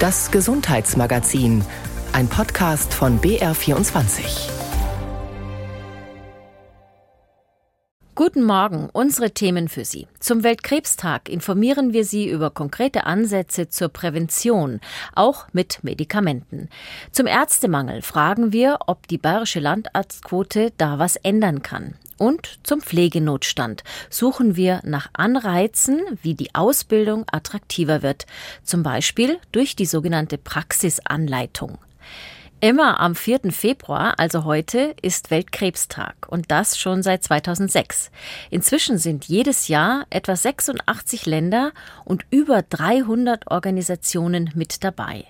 Das 0.00 0.30
Gesundheitsmagazin, 0.30 1.64
ein 2.12 2.28
Podcast 2.28 2.94
von 2.94 3.20
BR24. 3.20 4.48
Guten 8.14 8.44
Morgen, 8.44 8.90
unsere 8.92 9.32
Themen 9.32 9.68
für 9.68 9.84
Sie. 9.84 10.06
Zum 10.20 10.44
Weltkrebstag 10.44 11.28
informieren 11.28 11.92
wir 11.92 12.04
Sie 12.04 12.28
über 12.28 12.50
konkrete 12.50 13.06
Ansätze 13.06 13.70
zur 13.70 13.88
Prävention, 13.88 14.80
auch 15.16 15.46
mit 15.52 15.82
Medikamenten. 15.82 16.68
Zum 17.10 17.26
Ärztemangel 17.26 18.02
fragen 18.02 18.52
wir, 18.52 18.78
ob 18.86 19.08
die 19.08 19.18
bayerische 19.18 19.58
Landarztquote 19.58 20.72
da 20.78 21.00
was 21.00 21.16
ändern 21.16 21.62
kann. 21.62 21.94
Und 22.18 22.58
zum 22.64 22.80
Pflegenotstand 22.80 23.84
suchen 24.10 24.56
wir 24.56 24.80
nach 24.84 25.08
Anreizen, 25.12 26.02
wie 26.22 26.34
die 26.34 26.54
Ausbildung 26.54 27.24
attraktiver 27.30 28.02
wird, 28.02 28.26
zum 28.64 28.82
Beispiel 28.82 29.38
durch 29.52 29.76
die 29.76 29.86
sogenannte 29.86 30.36
Praxisanleitung. 30.36 31.78
Immer 32.60 32.98
am 32.98 33.14
4. 33.14 33.52
Februar, 33.52 34.18
also 34.18 34.42
heute, 34.42 34.92
ist 35.00 35.30
Weltkrebstag 35.30 36.26
und 36.28 36.50
das 36.50 36.76
schon 36.76 37.04
seit 37.04 37.22
2006. 37.22 38.10
Inzwischen 38.50 38.98
sind 38.98 39.26
jedes 39.26 39.68
Jahr 39.68 40.06
etwa 40.10 40.34
86 40.34 41.24
Länder 41.26 41.70
und 42.04 42.26
über 42.30 42.62
300 42.62 43.48
Organisationen 43.48 44.50
mit 44.56 44.82
dabei. 44.82 45.24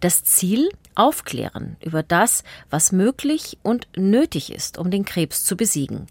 Das 0.00 0.24
Ziel, 0.24 0.70
aufklären 0.94 1.76
über 1.82 2.02
das, 2.02 2.44
was 2.70 2.92
möglich 2.92 3.58
und 3.62 3.86
nötig 3.96 4.52
ist, 4.52 4.78
um 4.78 4.90
den 4.90 5.04
Krebs 5.04 5.44
zu 5.44 5.56
besiegen. 5.56 6.06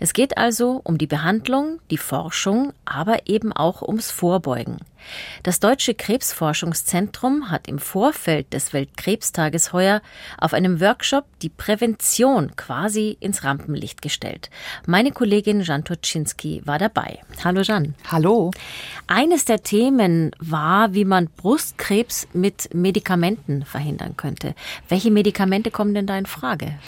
Es 0.00 0.12
geht 0.12 0.36
also 0.36 0.80
um 0.84 0.98
die 0.98 1.06
Behandlung, 1.06 1.80
die 1.90 1.98
Forschung, 1.98 2.72
aber 2.84 3.26
eben 3.26 3.52
auch 3.52 3.82
ums 3.82 4.10
Vorbeugen. 4.10 4.78
Das 5.42 5.60
Deutsche 5.60 5.94
Krebsforschungszentrum 5.94 7.50
hat 7.50 7.68
im 7.68 7.78
Vorfeld 7.78 8.52
des 8.52 8.72
Weltkrebstages 8.72 9.72
heuer 9.72 10.00
auf 10.38 10.54
einem 10.54 10.80
Workshop 10.80 11.24
die 11.42 11.48
Prävention 11.48 12.56
quasi 12.56 13.16
ins 13.20 13.44
Rampenlicht 13.44 14.02
gestellt. 14.02 14.50
Meine 14.86 15.12
Kollegin 15.12 15.60
Jan 15.60 15.84
Toczynski 15.84 16.62
war 16.64 16.78
dabei. 16.78 17.20
Hallo 17.42 17.60
Jan. 17.60 17.94
Hallo. 18.10 18.50
Eines 19.06 19.44
der 19.44 19.62
Themen 19.62 20.30
war, 20.38 20.94
wie 20.94 21.04
man 21.04 21.28
Brustkrebs 21.36 22.28
mit 22.32 22.72
Medikamenten 22.74 23.64
verhindern 23.64 24.16
könnte. 24.24 24.54
Welche 24.88 25.10
Medikamente 25.10 25.70
kommen 25.70 25.92
denn 25.92 26.06
da 26.06 26.16
in 26.16 26.24
Frage? 26.24 26.78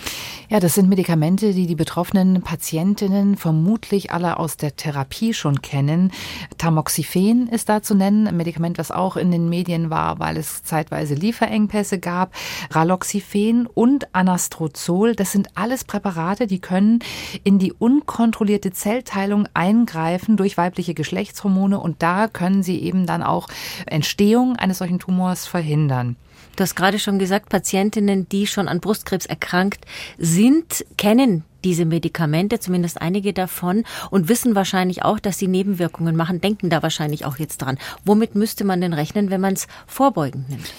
Ja, 0.48 0.58
das 0.58 0.74
sind 0.74 0.88
Medikamente, 0.88 1.52
die 1.52 1.66
die 1.66 1.74
betroffenen 1.74 2.40
Patientinnen 2.40 3.36
vermutlich 3.36 4.10
alle 4.10 4.38
aus 4.38 4.56
der 4.56 4.74
Therapie 4.76 5.34
schon 5.34 5.60
kennen. 5.60 6.12
Tamoxifen 6.56 7.48
ist 7.48 7.68
da 7.68 7.82
zu 7.82 7.94
nennen, 7.94 8.26
ein 8.26 8.38
Medikament, 8.38 8.78
was 8.78 8.90
auch 8.90 9.16
in 9.16 9.30
den 9.30 9.50
Medien 9.50 9.90
war, 9.90 10.18
weil 10.18 10.38
es 10.38 10.62
zeitweise 10.62 11.14
Lieferengpässe 11.14 11.98
gab. 11.98 12.32
Raloxifen 12.70 13.66
und 13.66 14.14
Anastrozol, 14.14 15.14
das 15.14 15.32
sind 15.32 15.48
alles 15.56 15.84
Präparate, 15.84 16.46
die 16.46 16.60
können 16.60 17.00
in 17.44 17.58
die 17.58 17.74
unkontrollierte 17.74 18.70
Zellteilung 18.70 19.46
eingreifen 19.52 20.38
durch 20.38 20.56
weibliche 20.56 20.94
Geschlechtshormone 20.94 21.78
und 21.78 22.02
da 22.02 22.28
können 22.28 22.62
sie 22.62 22.80
eben 22.80 23.04
dann 23.04 23.22
auch 23.22 23.48
Entstehung 23.84 24.56
eines 24.56 24.78
solchen 24.78 25.00
Tumors 25.00 25.46
verhindern. 25.46 26.16
Du 26.56 26.62
hast 26.62 26.74
gerade 26.74 26.98
schon 26.98 27.18
gesagt, 27.18 27.50
Patientinnen, 27.50 28.28
die 28.28 28.46
schon 28.46 28.66
an 28.66 28.80
Brustkrebs 28.80 29.26
erkrankt 29.26 29.84
sind, 30.18 30.84
kennen 30.96 31.44
diese 31.66 31.84
Medikamente, 31.84 32.60
zumindest 32.60 33.02
einige 33.02 33.32
davon, 33.32 33.82
und 34.10 34.28
wissen 34.28 34.54
wahrscheinlich 34.54 35.04
auch, 35.04 35.18
dass 35.18 35.38
sie 35.38 35.48
Nebenwirkungen 35.48 36.14
machen, 36.14 36.40
denken 36.40 36.70
da 36.70 36.82
wahrscheinlich 36.82 37.24
auch 37.24 37.38
jetzt 37.38 37.58
dran. 37.58 37.78
Womit 38.04 38.34
müsste 38.36 38.64
man 38.64 38.80
denn 38.80 38.92
rechnen, 38.92 39.30
wenn 39.30 39.40
man 39.40 39.54
es 39.54 39.66
vorbeugend 39.86 40.48
nimmt? 40.48 40.72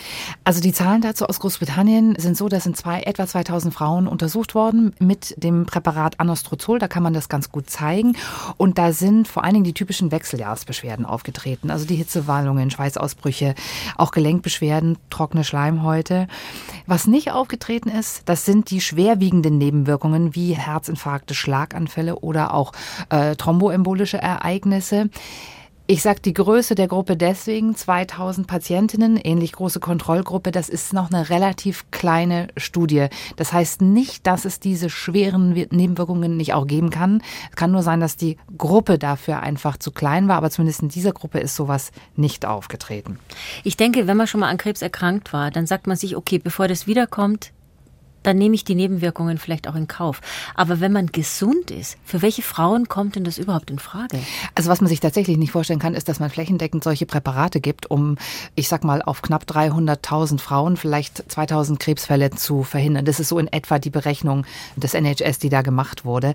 Also 0.44 0.62
die 0.62 0.72
Zahlen 0.72 1.02
dazu 1.02 1.26
aus 1.26 1.40
Großbritannien 1.40 2.16
sind 2.18 2.38
so, 2.38 2.48
dass 2.50 2.68
sind 2.68 2.76
zwei, 2.76 3.02
etwa 3.02 3.26
2000 3.26 3.74
Frauen 3.74 4.08
untersucht 4.08 4.54
worden 4.54 4.94
mit 5.00 5.42
dem 5.42 5.66
Präparat 5.66 6.20
Anastrozol. 6.20 6.80
Da 6.80 6.88
kann 6.88 7.02
man 7.02 7.14
das 7.14 7.30
ganz 7.30 7.50
gut 7.50 7.70
zeigen. 7.70 8.16
Und 8.58 8.78
da 8.78 8.92
sind 8.92 9.28
vor 9.28 9.44
allen 9.44 9.54
Dingen 9.54 9.64
die 9.64 9.74
typischen 9.74 10.12
Wechseljahresbeschwerden 10.12 11.06
aufgetreten. 11.06 11.72
Also 11.72 11.86
die 11.86 11.96
Hitzewallungen, 11.96 12.72
Schweißausbrüche, 12.72 13.56
auch 13.98 14.12
Gelenkbeschwerden, 14.12 14.98
trockene 15.10 15.44
Schleimhäute. 15.44 16.28
Was 16.86 17.08
nicht 17.08 17.32
aufgetreten 17.32 17.90
ist, 17.90 18.24
das 18.26 18.46
sind 18.46 18.70
die 18.70 18.82
schwerwiegenden 18.82 19.58
Nebenwirkungen 19.58 20.36
wie 20.36 20.54
Herz 20.54 20.77
Herzinfarkte, 20.78 21.34
Schlaganfälle 21.34 22.20
oder 22.20 22.54
auch 22.54 22.72
äh, 23.10 23.36
thromboembolische 23.36 24.18
Ereignisse. 24.18 25.10
Ich 25.90 26.02
sage 26.02 26.20
die 26.20 26.34
Größe 26.34 26.76
der 26.76 26.90
Gruppe 26.90 27.16
deswegen, 27.16 27.74
2000 27.74 28.46
Patientinnen, 28.46 29.16
ähnlich 29.16 29.54
große 29.54 29.80
Kontrollgruppe, 29.80 30.52
das 30.52 30.68
ist 30.68 30.92
noch 30.92 31.10
eine 31.10 31.30
relativ 31.30 31.90
kleine 31.92 32.50
Studie. 32.58 33.08
Das 33.38 33.54
heißt 33.54 33.82
nicht, 33.82 34.28
dass 34.28 34.44
es 34.44 34.60
diese 34.60 34.90
schweren 34.90 35.54
Nebenwirkungen 35.54 36.36
nicht 36.36 36.54
auch 36.54 36.68
geben 36.68 36.90
kann. 36.90 37.24
Es 37.50 37.56
kann 37.56 37.72
nur 37.72 37.84
sein, 37.84 38.02
dass 38.02 38.18
die 38.18 38.36
Gruppe 38.58 39.00
dafür 39.00 39.40
einfach 39.40 39.78
zu 39.78 39.92
klein 39.92 40.28
war, 40.28 40.36
aber 40.36 40.52
zumindest 40.52 40.82
in 40.82 40.90
dieser 40.90 41.14
Gruppe 41.14 41.40
ist 41.40 41.56
sowas 41.56 41.92
nicht 42.18 42.46
aufgetreten. 42.46 43.18
Ich 43.64 43.78
denke, 43.78 44.08
wenn 44.08 44.18
man 44.18 44.28
schon 44.28 44.42
mal 44.42 44.50
an 44.50 44.58
Krebs 44.58 44.82
erkrankt 44.82 45.32
war, 45.32 45.52
dann 45.52 45.68
sagt 45.68 45.88
man 45.88 45.96
sich, 45.96 46.18
okay, 46.18 46.38
bevor 46.38 46.68
das 46.68 46.86
wiederkommt, 46.86 47.54
dann 48.28 48.38
nehme 48.38 48.56
ich 48.56 48.66
die 48.66 48.76
Nebenwirkungen 48.76 49.38
vielleicht 49.38 49.70
auch 49.70 49.76
in 49.76 49.88
Kauf. 49.88 50.20
Aber 50.54 50.82
wenn 50.82 50.92
man 50.92 51.08
gesund 51.08 51.72
ist, 51.72 51.98
für 52.04 52.22
welche 52.22 52.42
Frauen 52.42 52.90
kommt 52.90 53.16
denn 53.16 53.24
das 53.24 53.38
überhaupt 53.38 53.72
in 53.72 53.80
Frage? 53.80 54.20
Also 54.54 54.70
was 54.70 54.82
man 54.82 54.90
sich 54.90 55.00
tatsächlich 55.00 55.38
nicht 55.38 55.54
vorstellen 55.54 55.80
kann, 55.80 55.94
ist, 55.94 56.10
dass 56.10 56.20
man 56.20 56.30
flächendeckend 56.30 56.84
solche 56.84 57.06
Präparate 57.06 57.62
gibt, 57.62 57.90
um, 57.90 58.18
ich 58.54 58.68
sag 58.68 58.84
mal, 58.84 59.02
auf 59.02 59.22
knapp 59.22 59.46
300.000 59.46 60.40
Frauen 60.40 60.76
vielleicht 60.76 61.32
2000 61.32 61.80
Krebsfälle 61.80 62.32
zu 62.32 62.64
verhindern. 62.64 63.06
Das 63.06 63.22
ist 63.22 63.30
so 63.30 63.40
in 63.40 63.48
etwa 63.48 63.80
die 63.80 63.92
Berechnung 63.92 64.46
des 64.76 64.94
NHS, 64.94 65.40
die 65.40 65.50
da 65.50 65.62
gemacht 65.62 66.04
wurde. 66.04 66.34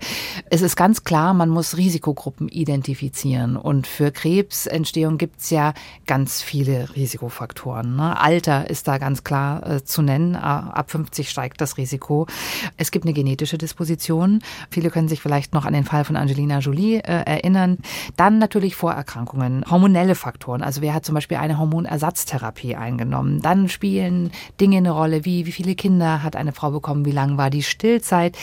Es 0.49 0.63
ist 0.63 0.77
ganz 0.77 1.05
klar, 1.05 1.35
man 1.35 1.51
muss 1.51 1.77
Risikogruppen 1.77 2.49
identifizieren. 2.49 3.55
Und 3.55 3.87
für 3.87 4.13
Krebsentstehung 4.13 5.19
gibt 5.19 5.43
es 5.43 5.51
ja 5.51 5.75
ganz 6.07 6.41
viele 6.41 6.89
Risikofaktoren. 6.97 7.97
Ne? 7.97 8.19
Alter 8.19 8.71
ist 8.71 8.89
da 8.89 8.97
ganz 8.97 9.25
klar 9.25 9.67
äh, 9.69 9.85
zu 9.85 10.01
nennen. 10.01 10.37
Ab 10.37 10.91
50 10.91 11.29
steigt 11.29 11.61
das 11.61 11.77
Risiko 11.77 11.82
Risiko. 11.83 12.27
Es 12.77 12.91
gibt 12.91 13.05
eine 13.05 13.13
genetische 13.13 13.59
Disposition. 13.59 14.41
Viele 14.71 14.91
können 14.91 15.09
sich 15.09 15.21
vielleicht 15.21 15.53
noch 15.53 15.65
an 15.65 15.73
den 15.73 15.85
Fall 15.85 16.05
von 16.05 16.17
Angelina 16.17 16.61
Jolie 16.61 16.99
äh, 16.99 17.25
erinnern. 17.25 17.79
Dann 18.17 18.39
natürlich 18.39 18.77
Vorerkrankungen, 18.77 19.65
hormonelle 19.69 20.15
Faktoren. 20.15 20.63
Also 20.63 20.81
wer 20.81 20.95
hat 20.95 21.05
zum 21.05 21.15
Beispiel 21.15 21.39
eine 21.39 21.59
Hormonersatztherapie 21.59 22.77
eingenommen? 22.77 23.43
Dann 23.43 23.69
spielen 23.69 24.31
Dinge 24.61 24.79
eine 24.79 24.93
Rolle, 24.93 25.25
wie 25.25 25.47
wie 25.47 25.53
viele 25.53 25.75
Kinder 25.75 26.23
hat 26.23 26.37
eine 26.37 26.53
Frau 26.53 26.71
bekommen, 26.71 27.05
wie 27.05 27.11
lang 27.11 27.37
war 27.37 27.51
die 27.51 27.63
Stillzeit 27.63 28.37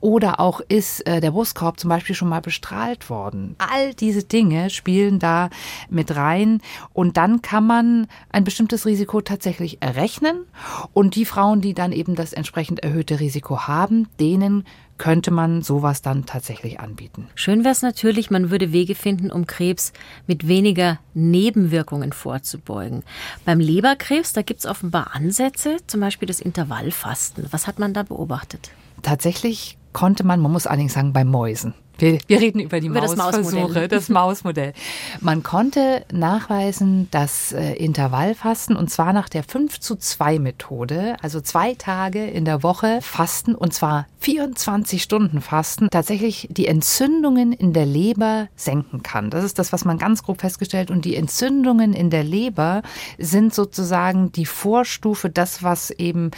oder 0.00 0.38
auch 0.38 0.60
ist 0.68 1.06
äh, 1.06 1.20
der 1.20 1.32
Brustkorb 1.32 1.80
zum 1.80 1.90
Beispiel 1.90 2.14
schon 2.14 2.28
mal 2.28 2.40
bestrahlt 2.40 3.10
worden. 3.10 3.56
All 3.58 3.94
diese 3.94 4.22
Dinge 4.22 4.70
spielen 4.70 5.18
da 5.18 5.50
mit 5.90 6.14
rein 6.14 6.60
und 6.92 7.16
dann 7.16 7.42
kann 7.42 7.66
man 7.66 8.06
ein 8.30 8.44
bestimmtes 8.44 8.86
Risiko 8.86 9.20
tatsächlich 9.20 9.82
errechnen 9.82 10.44
und 10.92 11.16
die 11.16 11.24
Frauen, 11.24 11.60
die 11.60 11.74
dann 11.74 11.92
eben 11.92 12.14
das 12.14 12.32
entsprechend 12.32 12.75
entsprechend 12.76 12.80
erhöhte 12.80 13.20
Risiko 13.20 13.66
haben, 13.66 14.08
denen 14.20 14.64
könnte 14.98 15.30
man 15.30 15.62
sowas 15.62 16.00
dann 16.00 16.24
tatsächlich 16.24 16.80
anbieten. 16.80 17.28
Schön 17.34 17.64
wäre 17.64 17.72
es 17.72 17.82
natürlich, 17.82 18.30
man 18.30 18.50
würde 18.50 18.72
Wege 18.72 18.94
finden, 18.94 19.30
um 19.30 19.46
Krebs 19.46 19.92
mit 20.26 20.48
weniger 20.48 20.98
Nebenwirkungen 21.12 22.12
vorzubeugen. 22.12 23.02
Beim 23.44 23.60
Leberkrebs, 23.60 24.32
da 24.32 24.42
gibt 24.42 24.60
es 24.60 24.66
offenbar 24.66 25.14
Ansätze, 25.14 25.76
zum 25.86 26.00
Beispiel 26.00 26.26
das 26.26 26.40
Intervallfasten. 26.40 27.46
Was 27.50 27.66
hat 27.66 27.78
man 27.78 27.92
da 27.92 28.04
beobachtet? 28.04 28.70
Tatsächlich 29.02 29.76
konnte 29.92 30.24
man, 30.24 30.40
man 30.40 30.52
muss 30.52 30.66
allerdings 30.66 30.94
sagen, 30.94 31.12
bei 31.12 31.24
Mäusen. 31.24 31.74
Wir, 31.98 32.18
wir 32.26 32.40
reden 32.40 32.60
über 32.60 32.80
die 32.80 32.88
über 32.88 33.00
Mausversuche, 33.00 33.88
das 33.88 34.08
Mausmodell. 34.08 34.72
Man 35.20 35.42
konnte 35.42 36.04
nachweisen, 36.12 37.08
dass 37.10 37.52
äh, 37.52 37.72
Intervallfasten 37.74 38.76
und 38.76 38.90
zwar 38.90 39.12
nach 39.12 39.28
der 39.28 39.42
5 39.42 39.80
zu 39.80 39.96
2 39.96 40.38
Methode, 40.38 41.16
also 41.22 41.40
zwei 41.40 41.74
Tage 41.74 42.26
in 42.26 42.44
der 42.44 42.62
Woche 42.62 43.00
fasten 43.00 43.54
und 43.54 43.72
zwar 43.72 44.06
24 44.20 45.02
Stunden 45.02 45.40
fasten, 45.40 45.88
tatsächlich 45.90 46.48
die 46.50 46.66
Entzündungen 46.66 47.52
in 47.52 47.72
der 47.72 47.86
Leber 47.86 48.48
senken 48.56 49.02
kann. 49.02 49.30
Das 49.30 49.44
ist 49.44 49.58
das, 49.58 49.72
was 49.72 49.84
man 49.84 49.98
ganz 49.98 50.22
grob 50.22 50.40
festgestellt 50.40 50.90
und 50.90 51.04
die 51.04 51.16
Entzündungen 51.16 51.92
in 51.92 52.10
der 52.10 52.24
Leber 52.24 52.82
sind 53.18 53.54
sozusagen 53.54 54.32
die 54.32 54.46
Vorstufe, 54.46 55.30
das, 55.30 55.62
was 55.62 55.90
eben 55.90 56.30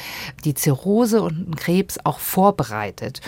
die 0.44 0.54
Zirrhose 0.54 1.22
und 1.22 1.56
Krebs 1.56 1.98
auch 2.04 2.18
vorbereitet. 2.18 3.20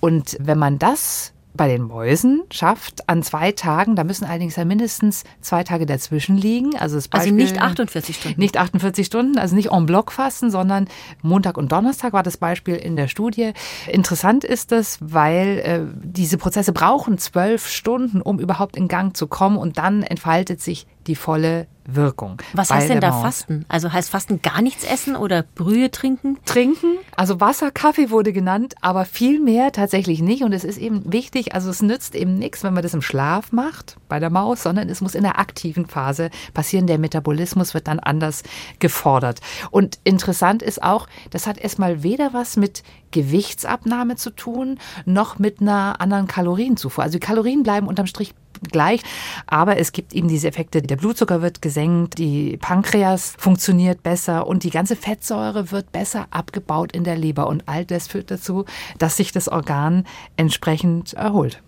Und 0.00 0.36
wenn 0.40 0.58
man 0.58 0.78
das 0.78 1.32
bei 1.54 1.68
den 1.68 1.82
Mäusen 1.82 2.42
schafft 2.50 3.08
an 3.08 3.22
zwei 3.22 3.52
Tagen, 3.52 3.96
da 3.96 4.04
müssen 4.04 4.24
allerdings 4.24 4.56
ja 4.56 4.64
mindestens 4.64 5.24
zwei 5.40 5.64
Tage 5.64 5.86
dazwischen 5.86 6.36
liegen. 6.36 6.76
Also, 6.76 6.96
das 6.96 7.10
also 7.10 7.30
Beispiel, 7.30 7.40
also 7.40 7.52
nicht 7.52 7.60
48 7.60 8.16
Stunden. 8.16 8.40
Nicht 8.40 8.56
48 8.56 9.06
Stunden, 9.06 9.38
also 9.38 9.56
nicht 9.56 9.72
en 9.72 9.86
bloc 9.86 10.12
fasten, 10.12 10.50
sondern 10.50 10.88
Montag 11.22 11.56
und 11.56 11.72
Donnerstag 11.72 12.12
war 12.12 12.22
das 12.22 12.36
Beispiel 12.36 12.76
in 12.76 12.96
der 12.96 13.08
Studie. 13.08 13.52
Interessant 13.88 14.44
ist 14.44 14.72
das, 14.72 14.98
weil 15.00 15.58
äh, 15.58 15.80
diese 16.02 16.38
Prozesse 16.38 16.72
brauchen 16.72 17.18
zwölf 17.18 17.68
Stunden, 17.68 18.22
um 18.22 18.38
überhaupt 18.38 18.76
in 18.76 18.88
Gang 18.88 19.16
zu 19.16 19.26
kommen 19.26 19.56
und 19.56 19.78
dann 19.78 20.02
entfaltet 20.02 20.60
sich 20.60 20.86
die 21.08 21.16
volle 21.16 21.66
Wirkung. 21.90 22.42
Was 22.52 22.70
heißt 22.70 22.90
denn 22.90 23.00
da 23.00 23.10
Maus. 23.10 23.22
Fasten? 23.22 23.64
Also 23.68 23.90
heißt 23.90 24.10
Fasten 24.10 24.42
gar 24.42 24.60
nichts 24.60 24.84
essen 24.84 25.16
oder 25.16 25.42
Brühe 25.42 25.90
trinken? 25.90 26.38
Trinken, 26.44 26.98
also 27.16 27.40
Wasser, 27.40 27.70
Kaffee 27.70 28.10
wurde 28.10 28.34
genannt, 28.34 28.74
aber 28.82 29.06
viel 29.06 29.40
mehr 29.40 29.72
tatsächlich 29.72 30.20
nicht. 30.20 30.42
Und 30.42 30.52
es 30.52 30.64
ist 30.64 30.76
eben 30.76 31.10
wichtig, 31.10 31.54
also 31.54 31.70
es 31.70 31.80
nützt 31.80 32.14
eben 32.14 32.34
nichts, 32.34 32.62
wenn 32.62 32.74
man 32.74 32.82
das 32.82 32.92
im 32.92 33.00
Schlaf 33.00 33.52
macht 33.52 33.96
bei 34.10 34.20
der 34.20 34.28
Maus, 34.28 34.62
sondern 34.62 34.90
es 34.90 35.00
muss 35.00 35.14
in 35.14 35.22
der 35.22 35.38
aktiven 35.38 35.86
Phase 35.86 36.28
passieren. 36.52 36.86
Der 36.86 36.98
Metabolismus 36.98 37.72
wird 37.72 37.88
dann 37.88 38.00
anders 38.00 38.42
gefordert. 38.80 39.40
Und 39.70 39.98
interessant 40.04 40.62
ist 40.62 40.82
auch, 40.82 41.08
das 41.30 41.46
hat 41.46 41.56
erstmal 41.56 42.02
weder 42.02 42.34
was 42.34 42.58
mit 42.58 42.82
Gewichtsabnahme 43.12 44.16
zu 44.16 44.30
tun, 44.30 44.78
noch 45.06 45.38
mit 45.38 45.62
einer 45.62 46.02
anderen 46.02 46.26
Kalorienzufuhr. 46.26 47.02
Also 47.02 47.18
die 47.18 47.26
Kalorien 47.26 47.62
bleiben 47.62 47.88
unterm 47.88 48.06
Strich 48.06 48.34
gleich. 48.62 49.02
Aber 49.46 49.78
es 49.78 49.92
gibt 49.92 50.12
eben 50.12 50.28
diese 50.28 50.48
Effekte, 50.48 50.82
der 50.82 50.96
Blutzucker 50.96 51.42
wird 51.42 51.62
gesenkt, 51.62 52.18
die 52.18 52.56
Pankreas 52.56 53.34
funktioniert 53.38 54.02
besser 54.02 54.46
und 54.46 54.64
die 54.64 54.70
ganze 54.70 54.96
Fettsäure 54.96 55.70
wird 55.70 55.92
besser 55.92 56.26
abgebaut 56.30 56.92
in 56.92 57.04
der 57.04 57.16
Leber. 57.16 57.46
Und 57.46 57.64
all 57.66 57.84
das 57.84 58.08
führt 58.08 58.30
dazu, 58.30 58.64
dass 58.98 59.16
sich 59.16 59.32
das 59.32 59.48
Organ 59.48 60.04
entsprechend 60.36 61.14
erholt. 61.14 61.62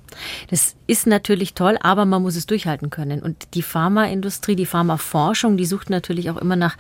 Das 0.49 0.77
ist 0.87 1.07
natürlich 1.07 1.55
toll, 1.55 1.79
aber 1.81 2.05
man 2.05 2.23
muss 2.23 2.37
es 2.37 2.47
durchhalten 2.47 2.91
können. 2.91 3.23
Und 3.23 3.55
die 3.55 3.63
Pharmaindustrie, 3.63 4.57
die 4.57 4.67
Pharmaforschung, 4.67 5.57
die 5.57 5.67
sucht 5.67 5.91
natürlich 5.91 6.31
auch 6.31 6.37
immer 6.37 6.57
nach 6.57 6.77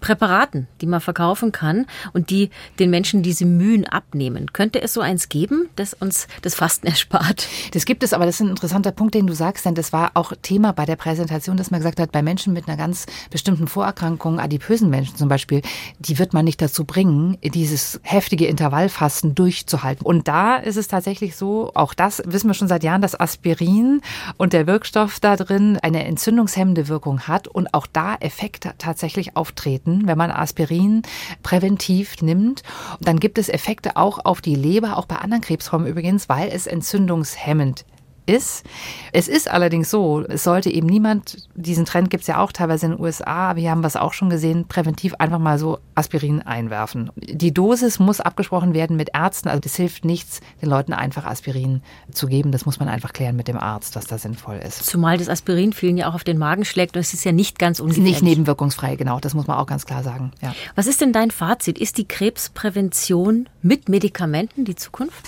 Präparaten, 0.00 0.68
die 0.80 0.86
man 0.86 1.00
verkaufen 1.00 1.52
kann 1.52 1.86
und 2.12 2.30
die 2.30 2.50
den 2.78 2.90
Menschen 2.90 3.22
diese 3.22 3.44
Mühen 3.44 3.86
abnehmen. 3.86 4.52
Könnte 4.52 4.80
es 4.82 4.92
so 4.92 5.00
eins 5.00 5.28
geben, 5.28 5.68
das 5.76 5.94
uns 5.94 6.28
das 6.42 6.54
Fasten 6.54 6.86
erspart? 6.86 7.48
Das 7.72 7.84
gibt 7.84 8.02
es, 8.02 8.12
aber 8.12 8.26
das 8.26 8.36
ist 8.36 8.42
ein 8.42 8.50
interessanter 8.50 8.92
Punkt, 8.92 9.14
den 9.14 9.26
du 9.26 9.34
sagst, 9.34 9.64
denn 9.66 9.74
das 9.74 9.92
war 9.92 10.12
auch 10.14 10.32
Thema 10.42 10.72
bei 10.72 10.84
der 10.84 10.96
Präsentation, 10.96 11.56
dass 11.56 11.70
man 11.70 11.80
gesagt 11.80 12.00
hat, 12.00 12.12
bei 12.12 12.22
Menschen 12.22 12.52
mit 12.52 12.68
einer 12.68 12.76
ganz 12.76 13.06
bestimmten 13.30 13.68
Vorerkrankung, 13.68 14.38
adipösen 14.40 14.90
Menschen 14.90 15.16
zum 15.16 15.28
Beispiel, 15.28 15.62
die 15.98 16.18
wird 16.18 16.32
man 16.32 16.44
nicht 16.44 16.60
dazu 16.62 16.84
bringen, 16.84 17.38
dieses 17.42 18.00
heftige 18.02 18.46
Intervallfasten 18.46 19.34
durchzuhalten. 19.34 20.04
Und 20.04 20.28
da 20.28 20.56
ist 20.56 20.76
es 20.76 20.88
tatsächlich 20.88 21.36
so, 21.36 21.70
auch 21.74 21.94
das 21.94 22.22
wissen 22.26 22.48
wir 22.48 22.54
schon 22.54 22.68
seit 22.68 22.84
Jahren, 22.84 23.02
dass 23.02 23.18
Aspirin 23.18 24.02
und 24.36 24.52
der 24.52 24.66
Wirkstoff 24.66 25.20
da 25.20 25.36
drin 25.36 25.78
eine 25.82 26.04
entzündungshemmende 26.04 26.88
Wirkung 26.88 27.22
hat 27.22 27.48
und 27.48 27.72
auch 27.74 27.86
da 27.86 28.16
Effekte 28.20 28.74
tatsächlich 28.78 29.36
auftreten 29.36 29.85
treten, 29.86 30.06
wenn 30.06 30.18
man 30.18 30.30
Aspirin 30.30 31.02
präventiv 31.42 32.20
nimmt. 32.22 32.62
Dann 33.00 33.20
gibt 33.20 33.38
es 33.38 33.48
Effekte 33.48 33.96
auch 33.96 34.24
auf 34.24 34.40
die 34.40 34.54
Leber, 34.54 34.96
auch 34.96 35.06
bei 35.06 35.16
anderen 35.16 35.42
Krebsformen 35.42 35.86
übrigens, 35.86 36.28
weil 36.28 36.50
es 36.52 36.66
entzündungshemmend 36.66 37.84
ist. 38.26 38.64
Es 39.12 39.28
ist 39.28 39.50
allerdings 39.50 39.90
so, 39.90 40.22
es 40.22 40.44
sollte 40.44 40.70
eben 40.70 40.86
niemand, 40.86 41.48
diesen 41.54 41.84
Trend 41.84 42.10
gibt 42.10 42.22
es 42.22 42.26
ja 42.26 42.38
auch 42.38 42.52
teilweise 42.52 42.86
in 42.86 42.92
den 42.92 43.00
USA, 43.00 43.50
aber 43.50 43.60
hier 43.60 43.70
haben 43.70 43.82
wir 43.82 43.86
es 43.86 43.96
auch 43.96 44.12
schon 44.12 44.30
gesehen, 44.30 44.66
präventiv 44.66 45.14
einfach 45.14 45.38
mal 45.38 45.58
so 45.58 45.78
Aspirin 45.94 46.42
einwerfen. 46.42 47.10
Die 47.16 47.54
Dosis 47.54 47.98
muss 47.98 48.20
abgesprochen 48.20 48.74
werden 48.74 48.96
mit 48.96 49.10
Ärzten, 49.14 49.48
also 49.48 49.60
es 49.64 49.76
hilft 49.76 50.04
nichts, 50.04 50.40
den 50.60 50.68
Leuten 50.68 50.92
einfach 50.92 51.24
Aspirin 51.24 51.82
zu 52.12 52.26
geben. 52.26 52.52
Das 52.52 52.66
muss 52.66 52.78
man 52.78 52.88
einfach 52.88 53.12
klären 53.12 53.36
mit 53.36 53.48
dem 53.48 53.58
Arzt, 53.58 53.96
dass 53.96 54.06
das 54.06 54.22
sinnvoll 54.22 54.56
ist. 54.56 54.84
Zumal 54.84 55.18
das 55.18 55.28
Aspirin 55.28 55.72
vielen 55.72 55.96
ja 55.96 56.08
auch 56.08 56.14
auf 56.14 56.24
den 56.24 56.38
Magen 56.38 56.64
schlägt 56.64 56.96
und 56.96 57.00
es 57.00 57.14
ist 57.14 57.24
ja 57.24 57.32
nicht 57.32 57.58
ganz 57.58 57.80
ungefährlich. 57.80 58.14
Nicht 58.14 58.22
nebenwirkungsfrei, 58.22 58.96
genau, 58.96 59.20
das 59.20 59.34
muss 59.34 59.46
man 59.46 59.56
auch 59.56 59.66
ganz 59.66 59.86
klar 59.86 60.02
sagen. 60.02 60.32
Ja. 60.42 60.54
Was 60.74 60.86
ist 60.86 61.00
denn 61.00 61.12
dein 61.12 61.30
Fazit? 61.30 61.78
Ist 61.78 61.98
die 61.98 62.08
Krebsprävention 62.08 63.48
mit 63.62 63.88
Medikamenten 63.88 64.64
die 64.64 64.74
Zukunft? 64.74 65.26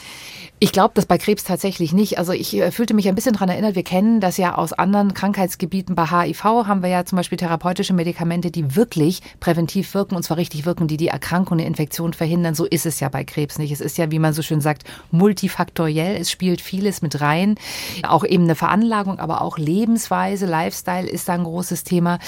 Ich 0.60 0.72
glaube 0.72 0.90
das 0.94 1.06
bei 1.06 1.18
Krebs 1.18 1.44
tatsächlich 1.44 1.92
nicht. 1.92 2.18
Also 2.18 2.32
ich 2.32 2.52
äh, 2.56 2.72
fühlte 2.72 2.92
mich 2.92 3.06
ein 3.08 3.14
bisschen 3.14 3.34
daran 3.34 3.48
erinnert, 3.48 3.76
wir 3.76 3.84
kennen 3.84 4.20
das 4.20 4.38
ja 4.38 4.56
aus 4.56 4.72
anderen 4.72 5.14
Krankheitsgebieten. 5.14 5.94
Bei 5.94 6.06
HIV 6.06 6.42
haben 6.42 6.82
wir 6.82 6.88
ja 6.88 7.04
zum 7.04 7.14
Beispiel 7.14 7.38
therapeutische 7.38 7.92
Medikamente, 7.92 8.50
die 8.50 8.74
wirklich 8.74 9.22
präventiv 9.38 9.94
wirken 9.94 10.16
und 10.16 10.24
zwar 10.24 10.36
richtig 10.36 10.66
wirken, 10.66 10.88
die 10.88 10.96
die 10.96 11.08
Erkrankung, 11.08 11.58
eine 11.58 11.66
Infektion 11.66 12.12
verhindern. 12.12 12.56
So 12.56 12.64
ist 12.64 12.86
es 12.86 12.98
ja 12.98 13.08
bei 13.08 13.22
Krebs 13.22 13.58
nicht. 13.58 13.70
Es 13.70 13.80
ist 13.80 13.98
ja, 13.98 14.10
wie 14.10 14.18
man 14.18 14.32
so 14.34 14.42
schön 14.42 14.60
sagt, 14.60 14.82
multifaktoriell. 15.12 16.16
Es 16.16 16.28
spielt 16.28 16.60
vieles 16.60 17.02
mit 17.02 17.20
rein. 17.20 17.54
Auch 18.02 18.24
eben 18.24 18.42
eine 18.42 18.56
Veranlagung, 18.56 19.20
aber 19.20 19.42
auch 19.42 19.58
Lebensweise, 19.58 20.46
Lifestyle 20.46 21.08
ist 21.08 21.28
da 21.28 21.34
ein 21.34 21.44
großes 21.44 21.84
Thema. 21.84 22.18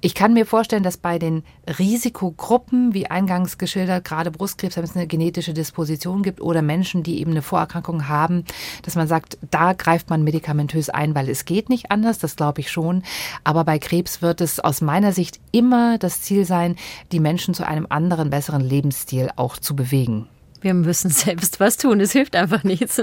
Ich 0.00 0.14
kann 0.14 0.32
mir 0.32 0.46
vorstellen, 0.46 0.84
dass 0.84 0.96
bei 0.96 1.18
den 1.18 1.42
Risikogruppen, 1.66 2.94
wie 2.94 3.08
eingangs 3.08 3.58
geschildert, 3.58 4.04
gerade 4.04 4.30
Brustkrebs, 4.30 4.76
wenn 4.76 4.84
es 4.84 4.94
eine 4.94 5.08
genetische 5.08 5.54
Disposition 5.54 6.22
gibt 6.22 6.40
oder 6.40 6.62
Menschen, 6.62 7.02
die 7.02 7.18
eben 7.18 7.32
eine 7.32 7.42
Vorerkrankung 7.42 7.79
Erkrankungen 7.80 8.08
haben, 8.08 8.44
dass 8.82 8.94
man 8.94 9.08
sagt, 9.08 9.38
da 9.50 9.72
greift 9.72 10.10
man 10.10 10.22
medikamentös 10.22 10.90
ein, 10.90 11.14
weil 11.14 11.28
es 11.28 11.44
geht 11.44 11.68
nicht 11.68 11.90
anders, 11.90 12.18
das 12.18 12.36
glaube 12.36 12.60
ich 12.60 12.70
schon. 12.70 13.02
Aber 13.44 13.64
bei 13.64 13.78
Krebs 13.78 14.22
wird 14.22 14.40
es 14.40 14.60
aus 14.60 14.80
meiner 14.80 15.12
Sicht 15.12 15.40
immer 15.52 15.98
das 15.98 16.22
Ziel 16.22 16.44
sein, 16.44 16.76
die 17.12 17.20
Menschen 17.20 17.54
zu 17.54 17.66
einem 17.66 17.86
anderen, 17.88 18.30
besseren 18.30 18.60
Lebensstil 18.60 19.30
auch 19.36 19.56
zu 19.56 19.74
bewegen. 19.74 20.26
Wir 20.60 20.74
müssen 20.74 21.10
selbst 21.10 21.58
was 21.58 21.78
tun. 21.78 22.00
Es 22.00 22.12
hilft 22.12 22.36
einfach 22.36 22.64
nichts. 22.64 23.02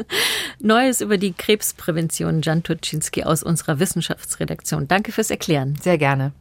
Neues 0.62 1.02
über 1.02 1.18
die 1.18 1.34
Krebsprävention. 1.34 2.42
Jan 2.42 2.62
Turczynski 2.62 3.24
aus 3.24 3.42
unserer 3.42 3.80
Wissenschaftsredaktion. 3.80 4.88
Danke 4.88 5.12
fürs 5.12 5.32
Erklären. 5.32 5.76
Sehr 5.82 5.98
gerne. 5.98 6.34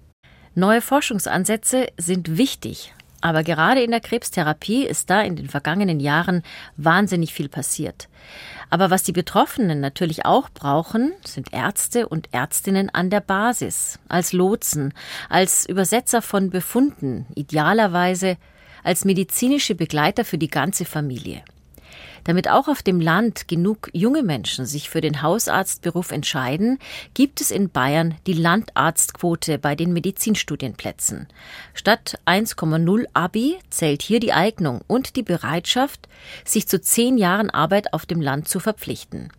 Neue 0.54 0.80
Forschungsansätze 0.80 1.86
sind 1.98 2.38
wichtig. 2.38 2.94
Aber 3.20 3.42
gerade 3.42 3.82
in 3.82 3.90
der 3.90 4.00
Krebstherapie 4.00 4.84
ist 4.84 5.10
da 5.10 5.22
in 5.22 5.36
den 5.36 5.48
vergangenen 5.48 6.00
Jahren 6.00 6.42
wahnsinnig 6.76 7.32
viel 7.32 7.48
passiert. 7.48 8.08
Aber 8.68 8.90
was 8.90 9.04
die 9.04 9.12
Betroffenen 9.12 9.80
natürlich 9.80 10.26
auch 10.26 10.50
brauchen, 10.50 11.12
sind 11.24 11.52
Ärzte 11.52 12.08
und 12.08 12.32
Ärztinnen 12.32 12.90
an 12.90 13.10
der 13.10 13.20
Basis, 13.20 13.98
als 14.08 14.32
Lotsen, 14.32 14.92
als 15.28 15.68
Übersetzer 15.68 16.20
von 16.20 16.50
Befunden, 16.50 17.26
idealerweise 17.34 18.36
als 18.82 19.04
medizinische 19.04 19.74
Begleiter 19.74 20.24
für 20.24 20.38
die 20.38 20.48
ganze 20.48 20.84
Familie. 20.84 21.42
Damit 22.24 22.48
auch 22.48 22.68
auf 22.68 22.82
dem 22.82 23.00
Land 23.00 23.48
genug 23.48 23.88
junge 23.92 24.22
Menschen 24.22 24.66
sich 24.66 24.90
für 24.90 25.00
den 25.00 25.22
Hausarztberuf 25.22 26.10
entscheiden, 26.10 26.78
gibt 27.14 27.40
es 27.40 27.50
in 27.50 27.70
Bayern 27.70 28.16
die 28.26 28.32
Landarztquote 28.32 29.58
bei 29.58 29.74
den 29.74 29.92
Medizinstudienplätzen. 29.92 31.28
Statt 31.74 32.18
1,0 32.26 33.06
Abi 33.12 33.58
zählt 33.70 34.02
hier 34.02 34.20
die 34.20 34.32
Eignung 34.32 34.80
und 34.86 35.16
die 35.16 35.22
Bereitschaft, 35.22 36.08
sich 36.44 36.66
zu 36.66 36.80
zehn 36.80 37.18
Jahren 37.18 37.50
Arbeit 37.50 37.92
auf 37.92 38.06
dem 38.06 38.20
Land 38.20 38.48
zu 38.48 38.60
verpflichten. 38.60 39.30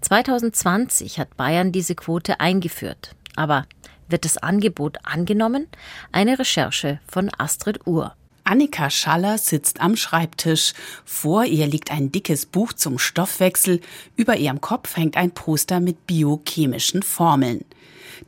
2020 0.00 1.18
hat 1.18 1.36
Bayern 1.36 1.72
diese 1.72 1.94
Quote 1.94 2.40
eingeführt. 2.40 3.14
Aber 3.36 3.66
wird 4.08 4.24
das 4.24 4.38
Angebot 4.38 4.98
angenommen? 5.04 5.68
Eine 6.10 6.38
Recherche 6.38 7.00
von 7.06 7.30
Astrid 7.38 7.86
Uhr. 7.86 8.14
Annika 8.50 8.90
Schaller 8.90 9.38
sitzt 9.38 9.80
am 9.80 9.94
Schreibtisch. 9.94 10.72
Vor 11.04 11.44
ihr 11.44 11.68
liegt 11.68 11.92
ein 11.92 12.10
dickes 12.10 12.46
Buch 12.46 12.72
zum 12.72 12.98
Stoffwechsel. 12.98 13.80
Über 14.16 14.38
ihrem 14.38 14.60
Kopf 14.60 14.96
hängt 14.96 15.16
ein 15.16 15.30
Poster 15.30 15.78
mit 15.78 16.08
biochemischen 16.08 17.04
Formeln. 17.04 17.64